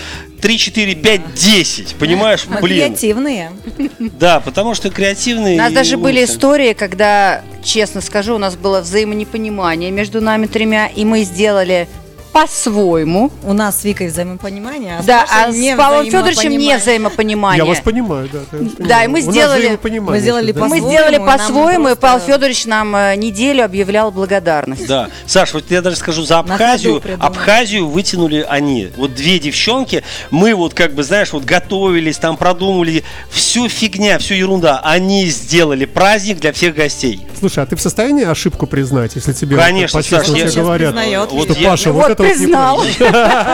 3, 0.40 0.58
4, 0.58 0.94
5, 0.94 1.34
10, 1.34 1.94
понимаешь? 1.94 2.44
Мы 2.48 2.60
Блин, 2.60 2.88
креативные. 2.88 3.52
да, 3.98 4.40
потому 4.40 4.74
что 4.74 4.90
креативные. 4.90 5.54
У 5.54 5.58
нас 5.58 5.72
даже 5.72 5.96
были 5.96 6.18
умницы. 6.18 6.32
истории, 6.34 6.72
когда, 6.74 7.42
честно 7.62 8.00
скажу, 8.00 8.34
у 8.34 8.38
нас 8.38 8.54
было 8.56 8.80
взаимонепонимание 8.80 9.90
между 9.90 10.20
нами 10.20 10.46
тремя, 10.46 10.86
и 10.88 11.04
мы 11.04 11.22
сделали 11.24 11.88
по-своему. 12.34 13.30
У 13.44 13.52
нас 13.52 13.80
с 13.80 13.84
Викой 13.84 14.08
взаимопонимание, 14.08 14.98
а 14.98 15.02
с 15.02 15.06
Да, 15.06 15.20
Пашей 15.20 15.44
а 15.44 15.52
с 15.52 15.56
не 15.56 15.76
Павлом 15.76 16.04
Федоровичем 16.06 16.50
не 16.50 16.76
взаимопонимание. 16.76 17.58
Я 17.58 17.64
вас 17.64 17.78
понимаю, 17.78 18.28
да. 18.32 18.40
я 18.50 18.58
вас 18.58 18.72
Да, 18.76 19.04
и 19.04 19.06
мы 19.06 19.22
У 19.22 19.24
нас 19.26 19.32
сделали- 19.32 19.78
мы 20.08 20.18
сделали 20.18 20.50
да. 20.50 20.60
Мы 20.60 20.68
по-своему, 20.68 20.88
сделали 20.90 21.14
и 21.14 21.18
нам 21.18 21.26
по-своему, 21.26 21.88
и 21.90 21.94
Павел 21.94 22.18
Федорович 22.18 22.66
нам 22.66 22.96
э, 22.96 23.14
неделю 23.14 23.64
объявлял 23.64 24.10
благодарность. 24.10 24.86
Да. 24.88 25.10
Саш, 25.26 25.54
вот 25.54 25.70
я 25.70 25.80
даже 25.80 25.96
скажу 25.96 26.24
за 26.24 26.40
Абхазию. 26.40 27.00
Абхазию 27.20 27.88
вытянули 27.88 28.44
они. 28.48 28.88
Вот 28.96 29.14
две 29.14 29.38
девчонки. 29.38 30.02
Мы 30.32 30.54
вот 30.56 30.74
как 30.74 30.92
бы, 30.92 31.04
знаешь, 31.04 31.32
вот 31.32 31.44
готовились, 31.44 32.18
там 32.18 32.36
продумали. 32.36 33.04
Всю 33.30 33.68
фигня, 33.68 34.18
всю 34.18 34.34
ерунда. 34.34 34.80
Они 34.82 35.26
сделали 35.26 35.84
праздник 35.84 36.40
для 36.40 36.52
всех 36.52 36.74
гостей. 36.74 37.24
Слушай, 37.38 37.62
а 37.62 37.66
ты 37.66 37.76
в 37.76 37.80
состоянии 37.80 38.24
ошибку 38.24 38.66
признать, 38.66 39.14
если 39.14 39.32
тебе 39.32 39.56
Конечно, 39.56 40.02
Саш, 40.02 40.26
я 40.28 40.50
говорят, 40.50 40.94
признает. 40.94 41.30
Вот 41.30 41.50
что 41.50 41.60
я- 41.60 41.68
Паша, 41.70 41.92
вот, 41.92 42.02
Вот 42.02 42.10
это 42.10 42.23
признал. 42.28 42.84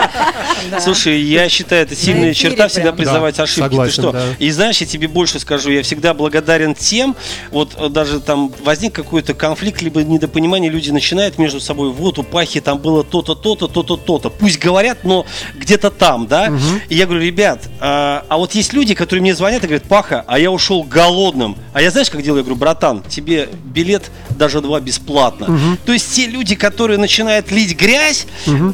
Слушай, 0.79 1.21
я 1.21 1.49
считаю, 1.49 1.83
это 1.83 1.95
сильная 1.95 2.33
черта 2.33 2.67
всегда 2.67 2.91
признавать 2.91 3.39
ошибки. 3.39 3.75
Ты 3.75 3.91
что? 3.91 4.15
И 4.39 4.49
знаешь, 4.51 4.77
я 4.77 4.87
тебе 4.87 5.07
больше 5.07 5.39
скажу, 5.39 5.71
я 5.71 5.83
всегда 5.83 6.13
благодарен 6.13 6.75
тем, 6.75 7.15
вот 7.51 7.75
э, 7.77 7.89
даже 7.89 8.19
там 8.19 8.51
возник 8.63 8.93
какой-то 8.93 9.33
конфликт, 9.33 9.81
либо 9.81 10.03
недопонимание, 10.03 10.69
люди 10.71 10.91
начинают 10.91 11.37
между 11.37 11.59
собой, 11.59 11.91
вот 11.91 12.19
у 12.19 12.23
Пахи 12.23 12.61
там 12.61 12.77
было 12.77 13.03
то-то, 13.03 13.35
то-то, 13.35 13.67
то-то, 13.67 13.97
то-то. 13.97 14.29
Пусть 14.29 14.59
говорят, 14.59 15.03
но 15.03 15.25
где-то 15.55 15.89
там, 15.89 16.27
да? 16.27 16.53
И 16.89 16.95
я 16.95 17.05
говорю, 17.05 17.23
ребят, 17.23 17.69
а, 17.79 18.25
а 18.29 18.37
вот 18.37 18.53
есть 18.53 18.73
люди, 18.73 18.93
которые 18.93 19.21
мне 19.21 19.35
звонят 19.35 19.63
и 19.63 19.67
говорят, 19.67 19.83
Паха, 19.83 20.23
а 20.27 20.39
я 20.39 20.51
ушел 20.51 20.83
голодным. 20.83 21.55
А 21.73 21.81
я 21.81 21.89
знаешь, 21.91 22.09
как 22.09 22.21
делаю? 22.21 22.39
Я 22.39 22.43
говорю, 22.43 22.59
братан, 22.59 23.01
тебе 23.03 23.49
билет 23.65 24.11
даже 24.31 24.61
два 24.61 24.79
бесплатно. 24.81 25.77
То 25.85 25.93
есть 25.93 26.13
те 26.13 26.27
люди, 26.27 26.55
которые 26.55 26.97
начинают 26.97 27.49
лить 27.51 27.77
грязь, 27.77 28.25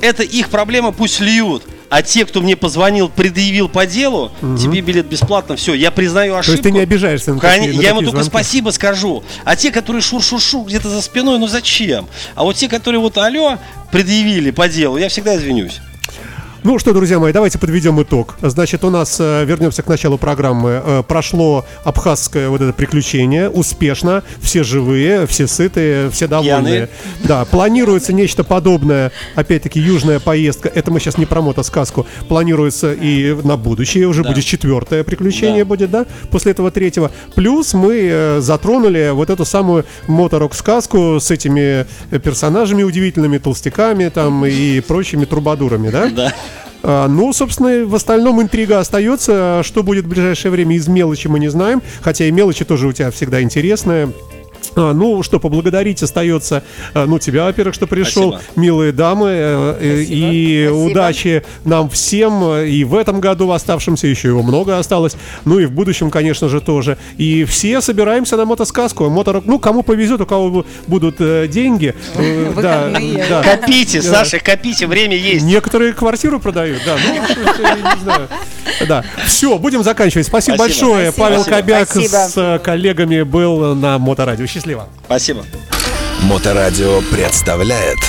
это 0.01 0.23
их 0.23 0.49
проблема, 0.49 0.91
пусть 0.91 1.19
льют. 1.19 1.63
А 1.89 2.01
те, 2.01 2.25
кто 2.25 2.41
мне 2.41 2.57
позвонил, 2.57 3.07
предъявил 3.07 3.69
по 3.69 3.86
делу, 3.86 4.31
тебе 4.62 4.81
билет 4.81 5.05
бесплатно, 5.05 5.55
все, 5.55 5.73
я 5.73 5.89
признаю 5.89 6.33
То 6.33 6.39
ошибку. 6.39 6.51
есть 6.51 6.63
ты 6.63 6.71
не 6.71 6.79
обижаешься 6.81 7.33
на 7.33 7.39
такие- 7.39 7.77
на 7.77 7.81
я 7.81 7.89
ему 7.89 7.99
только 8.01 8.12
звонки? 8.23 8.29
спасибо 8.29 8.71
скажу. 8.71 9.23
А 9.45 9.55
те, 9.55 9.71
которые 9.71 10.01
шур-шур-шур 10.01 10.65
где-то 10.65 10.89
за 10.89 11.01
спиной, 11.01 11.39
ну 11.39 11.47
зачем? 11.47 12.07
А 12.36 12.43
вот 12.43 12.57
те, 12.57 12.67
которые 12.67 12.99
вот 12.99 13.17
алло 13.17 13.57
предъявили 13.89 14.51
по 14.51 14.67
делу, 14.67 14.97
я 14.97 15.07
всегда 15.07 15.38
извинюсь. 15.38 15.79
Ну 16.63 16.80
что, 16.80 16.91
друзья 16.91 17.20
мои, 17.20 17.32
давайте 17.32 17.60
подведем 17.60 18.02
итог. 18.02 18.36
Значит, 18.41 18.84
у 18.84 18.89
нас, 18.89 19.17
э, 19.20 19.46
вернемся 19.46 19.84
к 19.84 19.88
началу 19.88 20.17
программы, 20.17 20.82
э, 20.84 21.04
прошло 21.08 21.65
абхазское 21.86 22.50
вот 22.50 22.62
это 22.62 22.74
приключение 22.74 23.50
успешно, 23.50 24.24
все 24.41 24.63
живые, 24.63 25.28
все 25.28 25.48
сытые, 25.48 26.10
все 26.10 26.28
довольные. 26.28 26.58
Пьяные. 26.63 26.89
Да, 27.24 27.46
планируется 27.46 28.12
нечто 28.12 28.43
подобное, 28.43 29.12
опять-таки, 29.36 29.80
южная 29.80 30.20
поездка, 30.20 30.67
это 30.67 30.91
мы 30.91 31.00
сейчас 31.00 31.17
не 31.17 31.26
про 31.26 31.41
мотосказку, 31.41 32.06
планируется 32.28 32.91
и 32.91 33.34
на 33.43 33.56
будущее, 33.56 34.08
уже 34.08 34.24
Да. 34.24 34.30
будет 34.30 34.43
четвертое 34.43 35.04
приключение 35.04 35.63
Да. 35.63 35.70
будет, 35.70 35.91
да, 35.91 36.06
после 36.32 36.52
этого 36.52 36.72
третьего. 36.72 37.12
Плюс 37.36 37.74
мы 37.76 38.10
э, 38.12 38.39
затронули 38.41 39.12
вот 39.13 39.30
эту 39.30 39.46
самую 39.46 39.86
моторок-сказку 40.08 41.20
с 41.22 41.32
этими 41.32 41.86
персонажами 42.24 42.84
удивительными, 42.84 43.38
толстяками 43.38 44.10
там 44.10 44.46
и 44.46 44.82
прочими 44.82 45.24
трубадурами, 45.26 45.89
да? 45.89 46.10
Да. 46.10 46.34
А, 46.89 47.10
Ну, 47.10 47.34
собственно, 47.34 47.86
в 47.86 47.93
остальном 47.95 48.41
интрига 48.41 48.80
остается. 48.80 49.62
Что 49.63 49.84
будет 49.84 50.06
в 50.06 50.08
ближайшее 50.08 50.52
время 50.52 50.78
из 50.78 50.88
мелочи 50.88 51.28
мы 51.28 51.38
не 51.38 51.50
знаем. 51.50 51.82
Хотя 52.02 52.26
и 52.26 52.32
мелочи 52.32 52.63
тоже 52.63 52.88
у 52.88 52.93
тебя 52.93 53.12
всегда 53.12 53.41
интересные. 53.41 54.13
А, 54.76 54.93
ну, 54.93 55.24
что, 55.24 55.39
поблагодарить 55.39 56.04
остается, 56.04 56.63
а, 56.93 57.06
ну, 57.06 57.20
тебя, 57.20 57.46
во-первых, 57.46 57.74
что 57.76 57.88
пришел, 57.88 58.34
Спасибо. 58.34 58.52
милые 58.62 58.91
дамы, 58.91 59.30
э, 59.32 59.78
э, 59.80 60.02
и 60.04 60.65
Спасибо. 60.67 60.86
удачи 60.91 61.43
нам 61.65 61.89
всем, 61.89 62.43
э, 62.43 62.67
и 62.67 62.84
в 62.84 62.96
этом 62.96 63.20
году 63.20 63.48
в 63.48 63.52
оставшемся 63.52 64.08
еще 64.08 64.30
его 64.30 64.43
много 64.43 64.78
осталось, 64.78 65.15
ну 65.46 65.60
и 65.60 65.65
в 65.65 65.72
будущем, 65.72 66.10
конечно 66.12 66.50
же, 66.50 66.62
тоже. 66.62 66.98
И 67.17 67.43
все 67.46 67.82
собираемся 67.82 68.38
на 68.38 68.46
мотосказку, 68.46 69.10
моторок, 69.10 69.46
ну, 69.46 69.60
кому 69.60 69.84
повезет, 69.84 70.22
у 70.22 70.26
кого 70.26 70.50
бу- 70.50 70.65
будут 70.88 71.15
э, 71.20 71.48
деньги. 71.48 71.96
э, 72.15 72.54
да, 72.62 72.86
Выходные. 72.88 73.26
да. 73.30 73.43
Копите, 73.43 74.02
Саша, 74.02 74.39
копите, 74.39 74.88
время 74.88 75.15
есть. 75.15 75.46
Некоторые 75.46 75.93
квартиру 75.93 76.39
продают, 76.39 76.82
да. 76.86 76.96
Ну, 76.98 77.24
что-то 77.26 77.62
я 77.62 77.76
не 77.96 78.02
знаю. 78.04 78.28
Да. 78.88 79.04
Все, 79.26 79.58
будем 79.58 79.84
заканчивать. 79.84 80.28
Спасибо, 80.28 80.56
Спасибо. 80.56 80.88
большое. 80.88 81.12
Спасибо. 81.12 81.26
Павел 81.26 81.41
Спасибо. 81.41 81.58
Кобяк 81.58 81.89
Спасибо. 81.89 82.15
с 82.15 82.34
э, 82.38 82.60
коллегами 82.60 83.22
был 83.24 83.76
на 83.76 83.98
Моторадио. 83.98 84.46
Счастливо. 84.47 84.88
Спасибо. 85.05 85.45
Моторадио 86.23 87.01
представляет 87.12 87.99